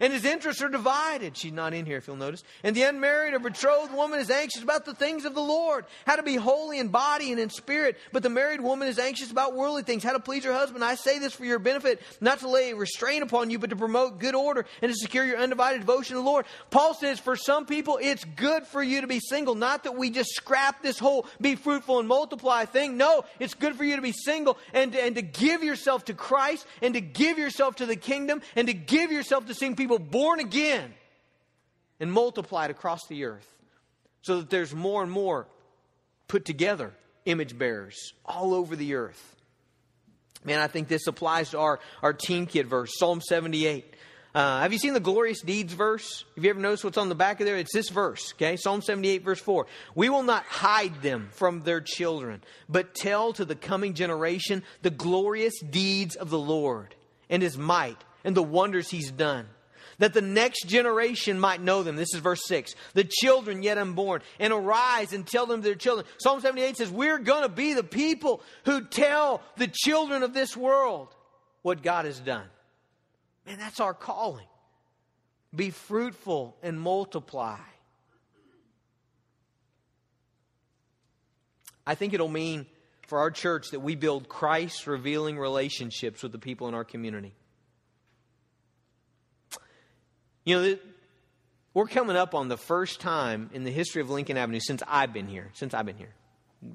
And 0.01 0.13
his 0.13 0.25
interests 0.25 0.63
are 0.63 0.69
divided. 0.69 1.37
She's 1.37 1.53
not 1.53 1.75
in 1.75 1.87
here, 1.87 1.99
if 1.99 2.07
you'll 2.07 2.17
notice. 2.17 2.43
And 2.65 2.75
the 2.75 2.83
unmarried 2.83 3.35
or 3.35 3.39
betrothed 3.39 3.93
woman 3.93 4.19
is 4.19 4.31
anxious 4.31 4.63
about 4.63 4.85
the 4.85 4.95
things 4.95 5.25
of 5.25 5.35
the 5.35 5.43
Lord, 5.43 5.85
how 6.07 6.17
to 6.17 6.23
be 6.23 6.37
holy 6.37 6.79
in 6.79 6.89
body 6.89 7.31
and 7.31 7.41
in 7.41 7.51
spirit. 7.51 7.99
But 8.13 8.23
the 8.23 8.31
married 8.31 8.61
woman 8.61 8.89
is 8.89 8.99
anxious 8.99 9.31
about 9.31 9.55
worldly 9.55 9.83
things, 9.83 10.03
how 10.03 10.13
to 10.13 10.21
please 10.21 10.45
her 10.45 10.53
husband. 10.53 10.83
I 10.83 10.95
say 10.95 11.19
this 11.19 11.35
for 11.35 11.45
your 11.45 11.59
benefit, 11.59 12.01
not 12.21 12.41
to 12.41 12.49
lay 12.49 12.73
restraint 12.73 13.23
upon 13.23 13.51
you, 13.51 13.59
but 13.59 13.71
to 13.71 13.77
promote 13.77 14.19
good 14.19 14.35
order 14.35 14.67
and 14.83 14.91
to 14.91 14.97
secure 14.97 15.25
your 15.25 15.39
undivided 15.39 15.81
devotion 15.81 16.17
to 16.17 16.23
the 16.23 16.29
Lord. 16.29 16.47
Paul 16.71 16.95
says, 16.95 17.21
for 17.21 17.37
some 17.37 17.67
people, 17.67 17.99
it's 18.01 18.25
good 18.25 18.67
for 18.67 18.83
you 18.83 19.03
to 19.03 19.07
be 19.07 19.21
single. 19.21 19.55
Not 19.55 19.85
that 19.85 19.97
we 19.97 20.11
just 20.11 20.31
scrap 20.31 20.83
this 20.83 20.99
whole 20.99 21.27
be 21.41 21.57
fruitful 21.57 21.99
and 21.99 22.09
multiply 22.09 22.65
thing. 22.65 22.97
No, 22.97 23.25
it's 23.39 23.55
good 23.55 23.77
for 23.77 23.85
you 23.85 23.97
to 23.97 24.03
be 24.03 24.13
single 24.13 24.57
and, 24.73 24.95
and 24.95 25.17
to 25.17 25.23
give 25.23 25.63
yourself 25.63 26.07
to 26.07 26.15
Christ 26.15 26.67
and 26.81 26.95
to 26.95 27.01
give 27.01 27.39
yourself 27.39 27.77
to 27.77 27.87
the 27.87 27.97
kingdom 27.97 28.41
and 28.57 28.67
to 28.67 28.75
give 28.75 29.13
yourself 29.13 29.47
to 29.47 29.55
seeing 29.55 29.77
people 29.77 29.90
people 29.91 30.07
born 30.07 30.39
again 30.39 30.95
and 31.99 32.13
multiplied 32.13 32.71
across 32.71 33.01
the 33.09 33.25
earth 33.25 33.47
so 34.23 34.39
that 34.39 34.49
there's 34.49 34.73
more 34.73 35.03
and 35.03 35.11
more 35.11 35.49
put 36.29 36.45
together 36.45 36.93
image 37.25 37.59
bearers 37.59 38.13
all 38.25 38.55
over 38.55 38.77
the 38.77 38.95
earth. 38.95 39.37
Man, 40.45 40.61
I 40.61 40.69
think 40.69 40.87
this 40.87 41.09
applies 41.09 41.51
to 41.51 41.59
our, 41.59 41.81
our 42.03 42.13
Team 42.13 42.47
Kid 42.47 42.69
verse, 42.69 42.93
Psalm 42.99 43.21
78. 43.21 43.97
Uh, 44.33 44.61
have 44.61 44.73
you 44.73 44.79
seen 44.79 44.95
the 44.95 45.01
glorious 45.01 45.43
deeds 45.43 45.73
verse? 45.73 46.25
Have 46.37 46.45
you 46.45 46.51
ever 46.51 46.61
noticed 46.61 46.85
what's 46.85 46.97
on 46.97 47.09
the 47.09 47.17
back 47.17 47.41
of 47.41 47.47
there? 47.47 47.57
It's 47.57 47.75
this 47.75 47.89
verse, 47.89 48.33
okay? 48.35 48.57
Psalm 48.57 48.83
78, 48.83 49.25
verse 49.25 49.41
4. 49.41 49.67
We 49.97 50.09
will 50.09 50.23
not 50.23 50.45
hide 50.45 51.03
them 51.03 51.31
from 51.33 51.63
their 51.63 51.81
children, 51.81 52.45
but 52.69 52.95
tell 52.95 53.33
to 53.33 53.45
the 53.45 53.57
coming 53.57 53.95
generation 53.95 54.63
the 54.83 54.91
glorious 54.91 55.59
deeds 55.59 56.15
of 56.15 56.31
the 56.31 56.39
Lord 56.39 56.95
and 57.29 57.43
his 57.43 57.59
might 57.59 57.99
and 58.23 58.37
the 58.37 58.43
wonders 58.43 58.89
he's 58.89 59.11
done 59.11 59.49
that 60.01 60.15
the 60.15 60.21
next 60.21 60.67
generation 60.67 61.39
might 61.39 61.63
know 61.63 61.83
them. 61.83 61.95
This 61.95 62.13
is 62.15 62.21
verse 62.21 62.43
6. 62.47 62.75
The 62.95 63.05
children 63.05 63.63
yet 63.63 63.79
unborn, 63.79 64.23
and 64.39 64.53
arise 64.53 65.13
and 65.13 65.27
tell 65.27 65.47
them 65.47 65.61
to 65.61 65.65
their 65.65 65.75
children. 65.77 66.07
Psalm 66.19 66.41
78 66.41 66.77
says, 66.77 66.91
We're 66.91 67.19
going 67.19 67.43
to 67.43 67.49
be 67.49 67.75
the 67.75 67.85
people 67.85 68.43
who 68.65 68.85
tell 68.85 69.43
the 69.57 69.69
children 69.69 70.23
of 70.23 70.35
this 70.35 70.57
world 70.57 71.15
what 71.63 71.83
God 71.83 72.07
has 72.07 72.19
done. 72.19 72.47
Man, 73.47 73.59
that's 73.59 73.81
our 73.81 73.95
calling. 73.95 74.47
Be 75.55 75.71
fruitful 75.71 76.57
and 76.63 76.81
multiply. 76.81 77.59
I 81.87 81.95
think 81.95 82.15
it'll 82.15 82.29
mean 82.29 82.67
for 83.07 83.19
our 83.19 83.31
church 83.31 83.71
that 83.73 83.81
we 83.81 83.97
build 83.97 84.29
Christ 84.29 84.87
revealing 84.87 85.39
relationships 85.39 86.23
with 86.23 86.33
the 86.33 86.39
people 86.39 86.69
in 86.69 86.75
our 86.75 86.85
community. 86.85 87.35
You 90.45 90.57
know, 90.63 90.79
we're 91.75 91.87
coming 91.87 92.17
up 92.17 92.35
on 92.35 92.49
the 92.49 92.57
first 92.57 93.01
time 93.01 93.51
in 93.53 93.65
the 93.65 93.71
history 93.71 94.03
of 94.03 94.11
Lincoln 94.11 94.37
Avenue 94.37 94.61
since 94.61 94.83
I've 94.87 95.13
been 95.13 95.29
here. 95.29 95.51
Since 95.55 95.75
I've 95.75 95.87
been 95.87 95.97
here. 95.97 96.15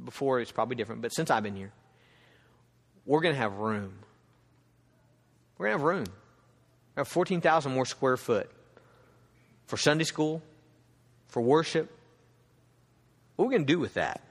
Before 0.04 0.40
it's 0.40 0.52
probably 0.52 0.76
different, 0.76 1.02
but 1.02 1.10
since 1.10 1.30
I've 1.30 1.44
been 1.44 1.56
here, 1.56 1.72
we're 3.06 3.22
going 3.22 3.36
to 3.36 3.42
have 3.42 3.54
room. 3.54 3.94
We're 5.58 5.68
going 5.68 5.78
to 5.78 5.84
have 5.84 5.88
room. 5.88 6.06
We 6.96 7.02
have 7.02 7.08
14,000 7.08 7.72
more 7.72 7.86
square 7.86 8.18
foot 8.18 8.50
for 9.68 9.78
Sunday 9.78 10.06
school, 10.06 10.42
for 11.28 11.42
worship. 11.42 11.92
What 13.36 13.46
are 13.46 13.48
we 13.50 13.56
going 13.56 13.68
to 13.68 13.74
do 13.74 13.80
with 13.80 13.96
that? 13.96 14.22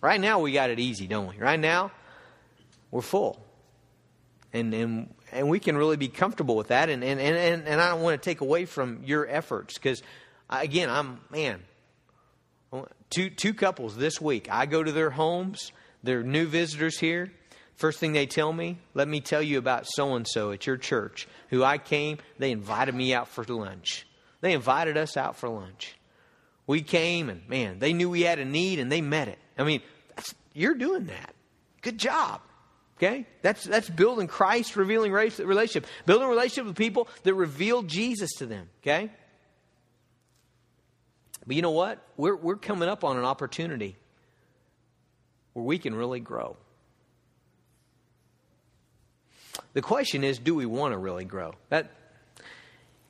Right 0.00 0.20
now, 0.20 0.38
we 0.40 0.52
got 0.52 0.70
it 0.70 0.78
easy, 0.78 1.06
don't 1.06 1.26
we? 1.26 1.38
Right 1.38 1.58
now, 1.58 1.90
we're 2.90 3.00
full. 3.02 3.44
And, 4.52 4.72
and 4.72 5.14
and 5.32 5.48
we 5.48 5.58
can 5.58 5.76
really 5.76 5.96
be 5.96 6.08
comfortable 6.08 6.56
with 6.56 6.68
that. 6.68 6.88
And, 6.88 7.02
and, 7.02 7.20
and, 7.20 7.66
and 7.66 7.80
I 7.80 7.90
don't 7.90 8.02
want 8.02 8.20
to 8.20 8.30
take 8.30 8.40
away 8.40 8.64
from 8.64 9.02
your 9.04 9.26
efforts 9.28 9.74
because, 9.74 10.02
again, 10.48 10.88
I'm, 10.88 11.20
man, 11.30 11.62
two, 13.10 13.30
two 13.30 13.54
couples 13.54 13.96
this 13.96 14.20
week. 14.20 14.48
I 14.50 14.66
go 14.66 14.82
to 14.82 14.92
their 14.92 15.10
homes, 15.10 15.72
they're 16.02 16.22
new 16.22 16.46
visitors 16.46 16.98
here. 16.98 17.32
First 17.76 17.98
thing 17.98 18.12
they 18.12 18.26
tell 18.26 18.52
me, 18.52 18.78
let 18.94 19.06
me 19.06 19.20
tell 19.20 19.42
you 19.42 19.58
about 19.58 19.86
so 19.86 20.14
and 20.14 20.26
so 20.26 20.50
at 20.50 20.66
your 20.66 20.78
church 20.78 21.28
who 21.50 21.62
I 21.62 21.76
came, 21.76 22.18
they 22.38 22.50
invited 22.50 22.94
me 22.94 23.12
out 23.12 23.28
for 23.28 23.44
lunch. 23.44 24.06
They 24.40 24.54
invited 24.54 24.96
us 24.96 25.16
out 25.16 25.36
for 25.36 25.48
lunch. 25.48 25.94
We 26.66 26.80
came 26.80 27.28
and, 27.28 27.46
man, 27.48 27.78
they 27.78 27.92
knew 27.92 28.08
we 28.08 28.22
had 28.22 28.38
a 28.38 28.44
need 28.44 28.78
and 28.78 28.90
they 28.90 29.02
met 29.02 29.28
it. 29.28 29.38
I 29.58 29.64
mean, 29.64 29.82
you're 30.54 30.74
doing 30.74 31.06
that. 31.06 31.34
Good 31.82 31.98
job. 31.98 32.40
Okay? 32.96 33.26
That's, 33.42 33.64
that's 33.64 33.90
building 33.90 34.26
Christ 34.26 34.76
revealing 34.76 35.12
relationship. 35.12 35.86
Building 36.06 36.28
relationship 36.28 36.66
with 36.66 36.76
people 36.76 37.08
that 37.24 37.34
reveal 37.34 37.82
Jesus 37.82 38.32
to 38.38 38.46
them. 38.46 38.68
Okay? 38.82 39.10
But 41.46 41.56
you 41.56 41.62
know 41.62 41.70
what? 41.70 42.02
We're, 42.16 42.36
we're 42.36 42.56
coming 42.56 42.88
up 42.88 43.04
on 43.04 43.16
an 43.18 43.24
opportunity 43.24 43.96
where 45.52 45.64
we 45.64 45.78
can 45.78 45.94
really 45.94 46.20
grow. 46.20 46.56
The 49.72 49.82
question 49.82 50.24
is, 50.24 50.38
do 50.38 50.54
we 50.54 50.66
want 50.66 50.92
to 50.92 50.98
really 50.98 51.24
grow? 51.24 51.54
That, 51.68 51.90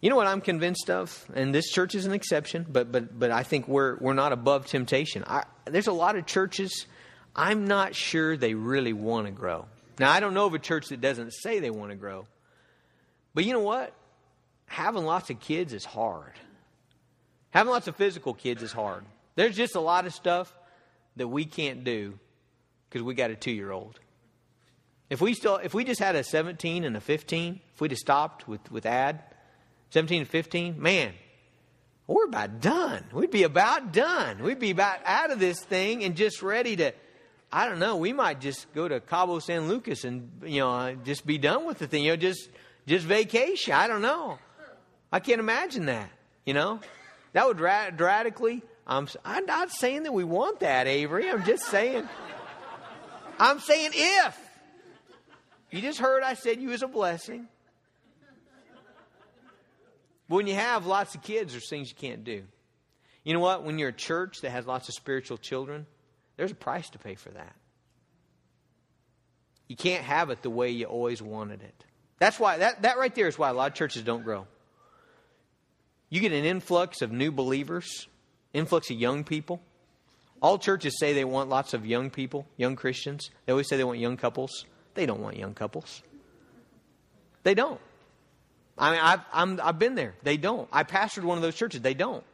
you 0.01 0.11
know 0.11 0.17
what 0.17 0.27
I'm 0.27 0.41
convinced 0.41 0.91
of, 0.91 1.25
and 1.35 1.55
this 1.55 1.71
church 1.71 1.95
is 1.95 2.07
an 2.07 2.13
exception, 2.13 2.67
but 2.69 2.93
but 2.93 3.19
but 3.19 3.31
I 3.31 3.43
think 3.43 3.67
we're 3.67 3.97
we're 3.97 4.15
not 4.15 4.33
above 4.33 4.67
temptation. 4.67 5.25
I, 5.27 5.45
there's 5.65 5.87
a 5.87 5.93
lot 5.93 6.17
of 6.17 6.27
churches. 6.27 6.87
I'm 7.35 7.67
not 7.67 7.95
sure 7.95 8.37
they 8.37 8.55
really 8.55 8.93
want 8.93 9.27
to 9.27 9.33
grow. 9.33 9.67
Now, 9.99 10.11
I 10.11 10.21
don't 10.21 10.35
know 10.35 10.47
of 10.47 10.55
a 10.55 10.59
church 10.59 10.89
that 10.89 11.01
doesn't 11.01 11.33
say 11.33 11.59
they 11.59 11.71
want 11.71 11.91
to 11.91 11.97
grow. 11.97 12.27
But 13.35 13.45
you 13.45 13.53
know 13.53 13.61
what? 13.61 13.93
Having 14.67 15.05
lots 15.05 15.31
of 15.31 15.41
kids 15.41 15.73
is 15.73 15.85
hard. 15.85 16.33
Having 17.51 17.73
lots 17.73 17.89
of 17.89 17.97
physical 17.97 18.35
kids 18.35 18.63
is 18.63 18.73
hard. 18.73 19.05
There's 19.35 19.57
just 19.57 19.77
a 19.77 19.81
lot 19.81 20.07
of 20.07 20.15
stuff 20.15 20.55
that 21.17 21.29
we 21.29 21.45
can't 21.45 21.85
do 21.85 22.19
because 22.89 23.03
we 23.03 23.15
got 23.15 23.31
a 23.31 23.37
two 23.37 23.53
year 23.53 23.71
old. 23.71 23.99
If 25.09 25.21
we 25.21 25.35
still 25.35 25.57
if 25.57 25.73
we 25.73 25.85
just 25.85 26.01
had 26.01 26.17
a 26.17 26.25
17 26.25 26.85
and 26.85 26.97
a 26.97 27.01
15, 27.01 27.61
if 27.75 27.81
we'd 27.81 27.93
have 27.93 27.99
stopped 27.99 28.49
with, 28.49 28.71
with 28.73 28.87
ad, 28.87 29.23
17 29.91 30.23
and 30.23 30.29
15, 30.29 30.81
man, 30.81 31.13
we're 32.07 32.25
about 32.25 32.61
done. 32.61 33.05
We'd 33.13 33.31
be 33.31 33.45
about 33.45 33.93
done. 33.93 34.43
We'd 34.43 34.59
be 34.59 34.71
about 34.71 35.01
out 35.05 35.31
of 35.31 35.39
this 35.39 35.61
thing 35.61 36.05
and 36.05 36.17
just 36.17 36.43
ready 36.43 36.77
to 36.77 36.93
I 37.57 37.71
don't 37.71 37.79
know, 37.79 37.97
we 37.97 38.13
might 38.13 38.43
just 38.43 38.71
go 38.75 38.87
to 38.87 39.01
Cabo 39.01 39.39
San 39.39 39.67
Lucas 39.67 40.05
and, 40.05 40.31
you 40.45 40.61
know, 40.61 40.95
just 41.07 41.27
be 41.27 41.39
done 41.39 41.65
with 41.65 41.79
the 41.79 41.87
thing, 41.87 42.05
you 42.05 42.11
know, 42.11 42.17
just, 42.17 42.51
just 42.87 43.07
vacation. 43.07 43.73
I 43.73 43.89
don't 43.89 44.03
know. 44.03 44.39
I 45.11 45.21
can't 45.21 45.41
imagine 45.41 45.87
that, 45.87 46.11
you 46.45 46.53
know? 46.53 46.81
That 47.33 47.47
would 47.47 47.59
ra- 47.59 47.89
radically, 47.97 48.63
I'm, 48.87 49.09
I'm 49.25 49.47
not 49.47 49.71
saying 49.71 50.03
that 50.03 50.13
we 50.13 50.23
want 50.23 50.61
that, 50.61 50.87
Avery. 50.87 51.31
I'm 51.31 51.47
just 51.47 51.65
saying, 51.65 52.07
I'm 53.39 53.59
saying 53.61 53.93
if. 53.95 54.39
You 55.71 55.81
just 55.81 55.99
heard 55.99 56.23
I 56.23 56.35
said 56.35 56.61
you 56.61 56.69
was 56.69 56.83
a 56.83 56.89
blessing. 56.89 57.49
But 60.29 60.37
when 60.37 60.47
you 60.47 60.57
have 60.57 60.85
lots 60.85 61.15
of 61.15 61.23
kids, 61.23 61.53
there's 61.55 61.71
things 61.71 61.89
you 61.89 61.97
can't 61.97 62.23
do. 62.23 62.43
You 63.25 63.33
know 63.33 63.41
what? 63.41 63.65
When 63.65 63.79
you're 63.79 63.89
a 63.89 63.95
church 63.95 64.43
that 64.43 64.51
has 64.51 64.67
lots 64.67 64.91
of 64.91 64.95
spiritual 64.95 65.39
children, 65.39 65.87
there's 66.37 66.53
a 66.53 66.57
price 66.57 66.91
to 66.91 66.99
pay 66.99 67.15
for 67.15 67.31
that. 67.31 67.55
You 69.69 69.77
can't 69.77 70.05
have 70.05 70.31
it 70.31 70.43
the 70.43 70.51
way 70.51 70.71
you 70.71 70.87
always 70.87 71.21
wanted 71.21 71.63
it. 71.63 71.85
That's 72.19 72.39
why, 72.39 72.59
that, 72.59 72.83
that 72.83 72.99
right 72.99 73.15
there 73.15 73.27
is 73.27 73.39
why 73.39 73.51
a 73.51 73.53
lot 73.53 73.71
of 73.71 73.75
churches 73.75 74.03
don't 74.03 74.23
grow. 74.23 74.47
You 76.09 76.21
get 76.21 76.33
an 76.33 76.45
influx 76.45 77.03
of 77.03 77.11
new 77.11 77.33
believers, 77.33 78.07
influx 78.53 78.91
of 78.91 78.97
young 78.97 79.25
people. 79.25 79.61
All 80.41 80.59
churches 80.59 80.99
say 80.99 81.13
they 81.13 81.25
want 81.25 81.49
lots 81.49 81.75
of 81.75 81.85
young 81.85 82.11
people, 82.11 82.47
young 82.57 82.77
Christians. 82.77 83.31
They 83.45 83.53
always 83.53 83.69
say 83.69 83.77
they 83.77 83.85
want 83.85 83.99
young 83.99 84.17
couples. 84.17 84.67
They 84.95 85.07
don't 85.07 85.21
want 85.21 85.37
young 85.37 85.55
couples. 85.55 86.03
They 87.43 87.55
don't. 87.55 87.81
I 88.79 88.91
mean, 88.91 89.01
I've, 89.03 89.21
I'm, 89.33 89.61
I've 89.63 89.79
been 89.79 89.95
there. 89.95 90.15
They 90.23 90.37
don't. 90.37 90.69
I 90.73 90.85
pastored 90.85 91.25
one 91.25 91.39
of 91.39 91.43
those 91.43 91.55
churches. 91.55 91.81
They 91.81 91.95
don't. 91.95 92.25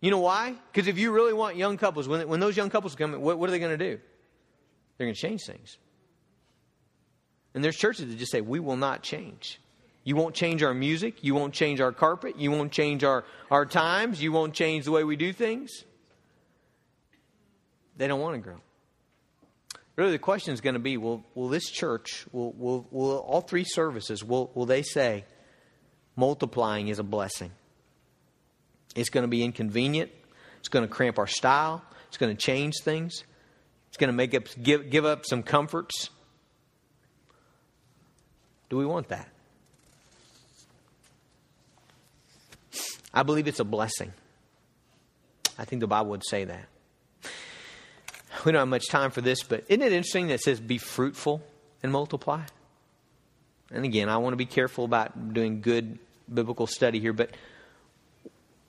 You 0.00 0.10
know 0.10 0.18
why? 0.18 0.54
Because 0.72 0.88
if 0.88 0.98
you 0.98 1.12
really 1.12 1.32
want 1.32 1.56
young 1.56 1.76
couples, 1.76 2.08
when, 2.08 2.26
when 2.28 2.40
those 2.40 2.56
young 2.56 2.70
couples 2.70 2.94
come, 2.94 3.20
what, 3.20 3.38
what 3.38 3.48
are 3.48 3.52
they 3.52 3.58
going 3.58 3.76
to 3.78 3.92
do? 3.92 4.00
They're 4.96 5.06
going 5.06 5.14
to 5.14 5.20
change 5.20 5.42
things. 5.46 5.76
And 7.54 7.62
there's 7.64 7.76
churches 7.76 8.08
that 8.08 8.18
just 8.18 8.32
say, 8.32 8.40
we 8.40 8.60
will 8.60 8.76
not 8.76 9.02
change. 9.02 9.60
You 10.04 10.16
won't 10.16 10.34
change 10.34 10.62
our 10.62 10.72
music. 10.72 11.22
You 11.22 11.34
won't 11.34 11.52
change 11.52 11.80
our 11.80 11.92
carpet. 11.92 12.38
You 12.38 12.50
won't 12.50 12.72
change 12.72 13.04
our, 13.04 13.24
our 13.50 13.66
times. 13.66 14.22
You 14.22 14.32
won't 14.32 14.54
change 14.54 14.86
the 14.86 14.92
way 14.92 15.04
we 15.04 15.16
do 15.16 15.32
things. 15.32 15.84
They 17.96 18.08
don't 18.08 18.20
want 18.20 18.36
to 18.36 18.40
grow. 18.40 18.56
Really, 19.96 20.12
the 20.12 20.18
question 20.18 20.54
is 20.54 20.62
going 20.62 20.74
to 20.74 20.80
be 20.80 20.96
will, 20.96 21.22
will 21.34 21.50
this 21.50 21.68
church, 21.68 22.24
will, 22.32 22.52
will, 22.52 22.86
will 22.90 23.18
all 23.18 23.42
three 23.42 23.64
services, 23.64 24.24
will, 24.24 24.50
will 24.54 24.64
they 24.64 24.82
say 24.82 25.26
multiplying 26.16 26.88
is 26.88 26.98
a 26.98 27.02
blessing? 27.02 27.50
It's 28.94 29.10
going 29.10 29.22
to 29.22 29.28
be 29.28 29.44
inconvenient. 29.44 30.10
It's 30.58 30.68
going 30.68 30.86
to 30.86 30.92
cramp 30.92 31.18
our 31.18 31.26
style. 31.26 31.82
It's 32.08 32.16
going 32.16 32.34
to 32.34 32.40
change 32.40 32.74
things. 32.82 33.24
It's 33.88 33.96
going 33.96 34.08
to 34.08 34.16
make 34.16 34.34
up, 34.34 34.44
give, 34.62 34.90
give 34.90 35.04
up 35.04 35.24
some 35.26 35.42
comforts. 35.42 36.10
Do 38.68 38.76
we 38.76 38.86
want 38.86 39.08
that? 39.08 39.28
I 43.12 43.24
believe 43.24 43.48
it's 43.48 43.60
a 43.60 43.64
blessing. 43.64 44.12
I 45.58 45.64
think 45.64 45.80
the 45.80 45.88
Bible 45.88 46.10
would 46.10 46.24
say 46.24 46.44
that. 46.44 46.66
We 48.44 48.52
don't 48.52 48.60
have 48.60 48.68
much 48.68 48.88
time 48.88 49.10
for 49.10 49.20
this, 49.20 49.42
but 49.42 49.64
isn't 49.68 49.82
it 49.82 49.92
interesting 49.92 50.28
that 50.28 50.34
it 50.34 50.40
says 50.40 50.60
be 50.60 50.78
fruitful 50.78 51.42
and 51.82 51.92
multiply? 51.92 52.42
And 53.70 53.84
again, 53.84 54.08
I 54.08 54.16
want 54.18 54.32
to 54.32 54.36
be 54.36 54.46
careful 54.46 54.84
about 54.84 55.34
doing 55.34 55.60
good 55.60 55.98
biblical 56.32 56.66
study 56.66 57.00
here, 57.00 57.12
but 57.12 57.30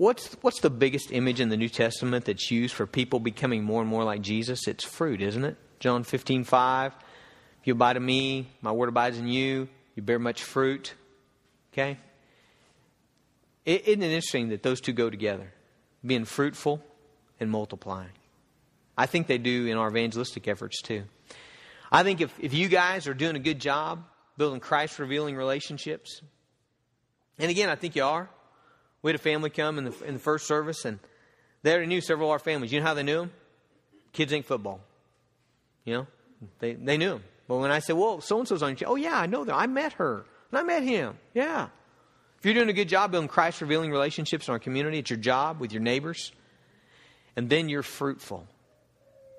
What's, 0.01 0.33
what's 0.41 0.61
the 0.61 0.71
biggest 0.71 1.11
image 1.11 1.39
in 1.39 1.49
the 1.49 1.57
New 1.57 1.69
Testament 1.69 2.25
that's 2.25 2.49
used 2.49 2.73
for 2.73 2.87
people 2.87 3.19
becoming 3.19 3.63
more 3.63 3.81
and 3.81 3.87
more 3.87 4.03
like 4.03 4.21
Jesus? 4.21 4.67
It's 4.67 4.83
fruit, 4.83 5.21
isn't 5.21 5.45
it? 5.45 5.57
John 5.79 6.03
15, 6.03 6.43
5. 6.43 6.93
If 6.95 7.67
you 7.67 7.73
abide 7.73 7.97
in 7.97 8.03
me, 8.03 8.47
my 8.63 8.71
word 8.71 8.89
abides 8.89 9.19
in 9.19 9.27
you, 9.27 9.69
you 9.93 10.01
bear 10.01 10.17
much 10.17 10.41
fruit. 10.41 10.95
Okay? 11.71 11.99
Isn't 13.63 14.01
it 14.01 14.07
interesting 14.07 14.49
that 14.49 14.63
those 14.63 14.81
two 14.81 14.91
go 14.91 15.11
together? 15.11 15.53
Being 16.03 16.25
fruitful 16.25 16.83
and 17.39 17.51
multiplying. 17.51 18.09
I 18.97 19.05
think 19.05 19.27
they 19.27 19.37
do 19.37 19.67
in 19.67 19.77
our 19.77 19.89
evangelistic 19.89 20.47
efforts 20.47 20.81
too. 20.81 21.03
I 21.91 22.01
think 22.01 22.21
if, 22.21 22.33
if 22.39 22.55
you 22.55 22.69
guys 22.69 23.05
are 23.05 23.13
doing 23.13 23.35
a 23.35 23.39
good 23.39 23.59
job 23.59 24.03
building 24.35 24.61
Christ 24.61 24.97
revealing 24.97 25.35
relationships? 25.35 26.23
And 27.37 27.51
again, 27.51 27.69
I 27.69 27.75
think 27.75 27.95
you 27.95 28.03
are. 28.03 28.31
We 29.01 29.09
had 29.09 29.15
a 29.15 29.23
family 29.23 29.49
come 29.49 29.77
in 29.77 29.85
the, 29.85 30.03
in 30.03 30.13
the 30.15 30.19
first 30.19 30.47
service, 30.47 30.85
and 30.85 30.99
they 31.63 31.71
already 31.71 31.87
knew 31.87 32.01
several 32.01 32.29
of 32.29 32.33
our 32.33 32.39
families. 32.39 32.71
You 32.71 32.79
know 32.79 32.85
how 32.85 32.93
they 32.93 33.03
knew 33.03 33.19
them? 33.21 33.31
Kids 34.13 34.33
ain't 34.33 34.45
football. 34.45 34.81
You 35.85 35.93
know, 35.93 36.07
they, 36.59 36.73
they 36.73 36.97
knew 36.97 37.09
them. 37.09 37.23
But 37.47 37.57
when 37.57 37.71
I 37.71 37.79
said, 37.79 37.95
well, 37.97 38.21
so 38.21 38.39
and 38.39 38.47
so's 38.47 38.63
on 38.63 38.77
your 38.77 38.89
oh, 38.89 38.95
yeah, 38.95 39.17
I 39.17 39.25
know 39.25 39.43
them. 39.43 39.55
I 39.55 39.67
met 39.67 39.93
her. 39.93 40.25
And 40.51 40.59
I 40.59 40.63
met 40.63 40.83
him. 40.83 41.17
Yeah. 41.33 41.67
If 42.39 42.45
you're 42.45 42.53
doing 42.53 42.69
a 42.69 42.73
good 42.73 42.89
job 42.89 43.11
building 43.11 43.27
Christ 43.27 43.61
revealing 43.61 43.91
relationships 43.91 44.47
in 44.47 44.51
our 44.51 44.59
community, 44.59 44.99
at 44.99 45.09
your 45.09 45.19
job, 45.19 45.59
with 45.59 45.71
your 45.71 45.81
neighbors, 45.81 46.31
and 47.35 47.49
then 47.49 47.69
you're 47.69 47.83
fruitful. 47.83 48.47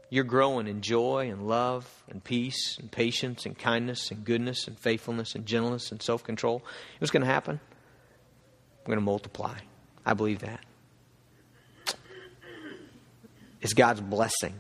You're 0.09 0.25
growing 0.25 0.67
in 0.69 0.83
joy 0.83 1.31
and 1.31 1.49
love 1.49 1.89
and 2.11 2.23
peace 2.23 2.77
and 2.79 2.93
patience 2.93 3.47
and 3.47 3.59
kindness 3.59 4.11
and 4.11 4.25
goodness 4.25 4.69
and 4.69 4.79
faithfulness 4.79 5.35
and 5.35 5.47
gentleness 5.47 5.91
and 5.91 6.03
self 6.03 6.23
control. 6.23 6.63
What's 6.99 7.11
going 7.11 7.23
to 7.23 7.27
happen? 7.27 7.61
We're 8.85 8.95
going 8.95 8.99
to 8.99 9.05
multiply. 9.05 9.57
I 10.05 10.15
believe 10.15 10.41
that. 10.41 10.61
It's 13.61 13.75
God's 13.75 14.01
blessing. 14.01 14.55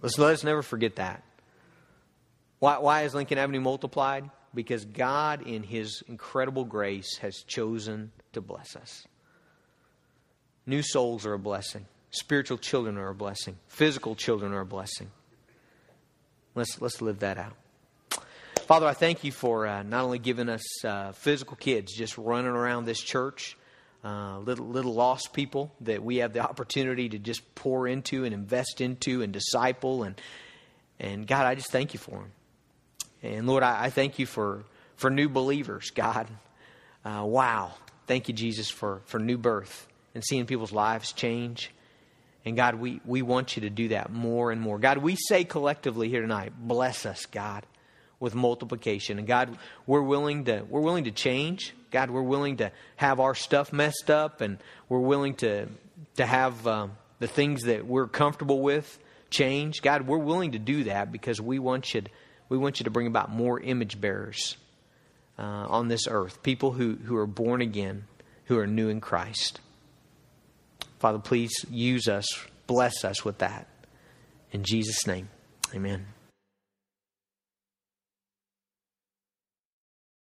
Let's 0.00 0.18
let 0.18 0.32
us 0.32 0.44
never 0.44 0.62
forget 0.62 0.96
that. 0.96 1.24
Why, 2.60 2.78
why 2.78 3.02
is 3.02 3.14
Lincoln 3.14 3.38
Avenue 3.38 3.60
multiplied? 3.60 4.30
Because 4.54 4.84
God, 4.84 5.42
in 5.46 5.64
His 5.64 6.02
incredible 6.06 6.64
grace, 6.64 7.16
has 7.18 7.42
chosen 7.42 8.12
to 8.32 8.40
bless 8.40 8.76
us. 8.76 9.06
New 10.64 10.82
souls 10.82 11.26
are 11.26 11.32
a 11.32 11.38
blessing. 11.38 11.86
Spiritual 12.12 12.58
children 12.58 12.96
are 12.98 13.08
a 13.08 13.14
blessing. 13.14 13.56
Physical 13.66 14.14
children 14.14 14.52
are 14.52 14.60
a 14.60 14.66
blessing. 14.66 15.10
Let's, 16.54 16.80
let's 16.80 17.02
live 17.02 17.20
that 17.20 17.38
out. 17.38 17.56
Father, 18.66 18.86
I 18.86 18.94
thank 18.94 19.24
you 19.24 19.32
for 19.32 19.66
uh, 19.66 19.82
not 19.82 20.04
only 20.04 20.20
giving 20.20 20.48
us 20.48 20.84
uh, 20.84 21.10
physical 21.12 21.56
kids 21.56 21.92
just 21.92 22.16
running 22.16 22.52
around 22.52 22.84
this 22.84 23.00
church, 23.00 23.56
uh, 24.04 24.38
little, 24.38 24.66
little 24.66 24.94
lost 24.94 25.32
people 25.32 25.72
that 25.80 26.02
we 26.02 26.18
have 26.18 26.32
the 26.32 26.40
opportunity 26.40 27.08
to 27.08 27.18
just 27.18 27.54
pour 27.56 27.88
into 27.88 28.24
and 28.24 28.32
invest 28.32 28.80
into 28.80 29.22
and 29.22 29.32
disciple. 29.32 30.04
And, 30.04 30.20
and 31.00 31.26
God, 31.26 31.44
I 31.44 31.56
just 31.56 31.72
thank 31.72 31.92
you 31.92 31.98
for 31.98 32.20
them. 32.20 32.32
And 33.22 33.46
Lord, 33.48 33.64
I, 33.64 33.84
I 33.84 33.90
thank 33.90 34.20
you 34.20 34.26
for, 34.26 34.64
for 34.94 35.10
new 35.10 35.28
believers, 35.28 35.90
God. 35.90 36.28
Uh, 37.04 37.24
wow. 37.26 37.72
Thank 38.06 38.28
you, 38.28 38.34
Jesus, 38.34 38.70
for, 38.70 39.02
for 39.06 39.18
new 39.18 39.38
birth 39.38 39.88
and 40.14 40.22
seeing 40.24 40.46
people's 40.46 40.72
lives 40.72 41.12
change. 41.12 41.72
And 42.44 42.56
God, 42.56 42.76
we, 42.76 43.00
we 43.04 43.22
want 43.22 43.56
you 43.56 43.62
to 43.62 43.70
do 43.70 43.88
that 43.88 44.12
more 44.12 44.52
and 44.52 44.60
more. 44.60 44.78
God, 44.78 44.98
we 44.98 45.16
say 45.16 45.42
collectively 45.44 46.08
here 46.08 46.20
tonight, 46.20 46.52
bless 46.56 47.06
us, 47.06 47.26
God, 47.26 47.64
with 48.22 48.36
multiplication. 48.36 49.18
And 49.18 49.26
God, 49.26 49.58
we're 49.84 50.00
willing 50.00 50.44
to 50.44 50.62
we're 50.68 50.80
willing 50.80 51.04
to 51.04 51.10
change. 51.10 51.74
God, 51.90 52.08
we're 52.08 52.22
willing 52.22 52.58
to 52.58 52.70
have 52.94 53.18
our 53.18 53.34
stuff 53.34 53.72
messed 53.72 54.10
up, 54.10 54.40
and 54.40 54.58
we're 54.88 55.00
willing 55.00 55.34
to 55.36 55.66
to 56.16 56.24
have 56.24 56.64
um, 56.66 56.92
the 57.18 57.26
things 57.26 57.64
that 57.64 57.84
we're 57.84 58.06
comfortable 58.06 58.60
with 58.60 58.98
change. 59.28 59.82
God, 59.82 60.06
we're 60.06 60.18
willing 60.18 60.52
to 60.52 60.60
do 60.60 60.84
that 60.84 61.10
because 61.10 61.40
we 61.40 61.58
want 61.58 61.92
you 61.94 62.02
to, 62.02 62.10
we 62.48 62.56
want 62.56 62.78
you 62.78 62.84
to 62.84 62.90
bring 62.90 63.08
about 63.08 63.30
more 63.30 63.58
image 63.58 64.00
bearers 64.00 64.56
uh, 65.38 65.42
on 65.42 65.88
this 65.88 66.06
earth, 66.08 66.42
people 66.42 66.70
who, 66.70 66.94
who 66.94 67.16
are 67.16 67.26
born 67.26 67.60
again, 67.60 68.04
who 68.44 68.58
are 68.58 68.66
new 68.66 68.88
in 68.88 69.00
Christ. 69.00 69.60
Father, 71.00 71.18
please 71.18 71.52
use 71.70 72.06
us, 72.06 72.26
bless 72.66 73.04
us 73.04 73.24
with 73.24 73.38
that. 73.38 73.66
In 74.52 74.62
Jesus' 74.62 75.06
name, 75.06 75.28
amen. 75.74 76.06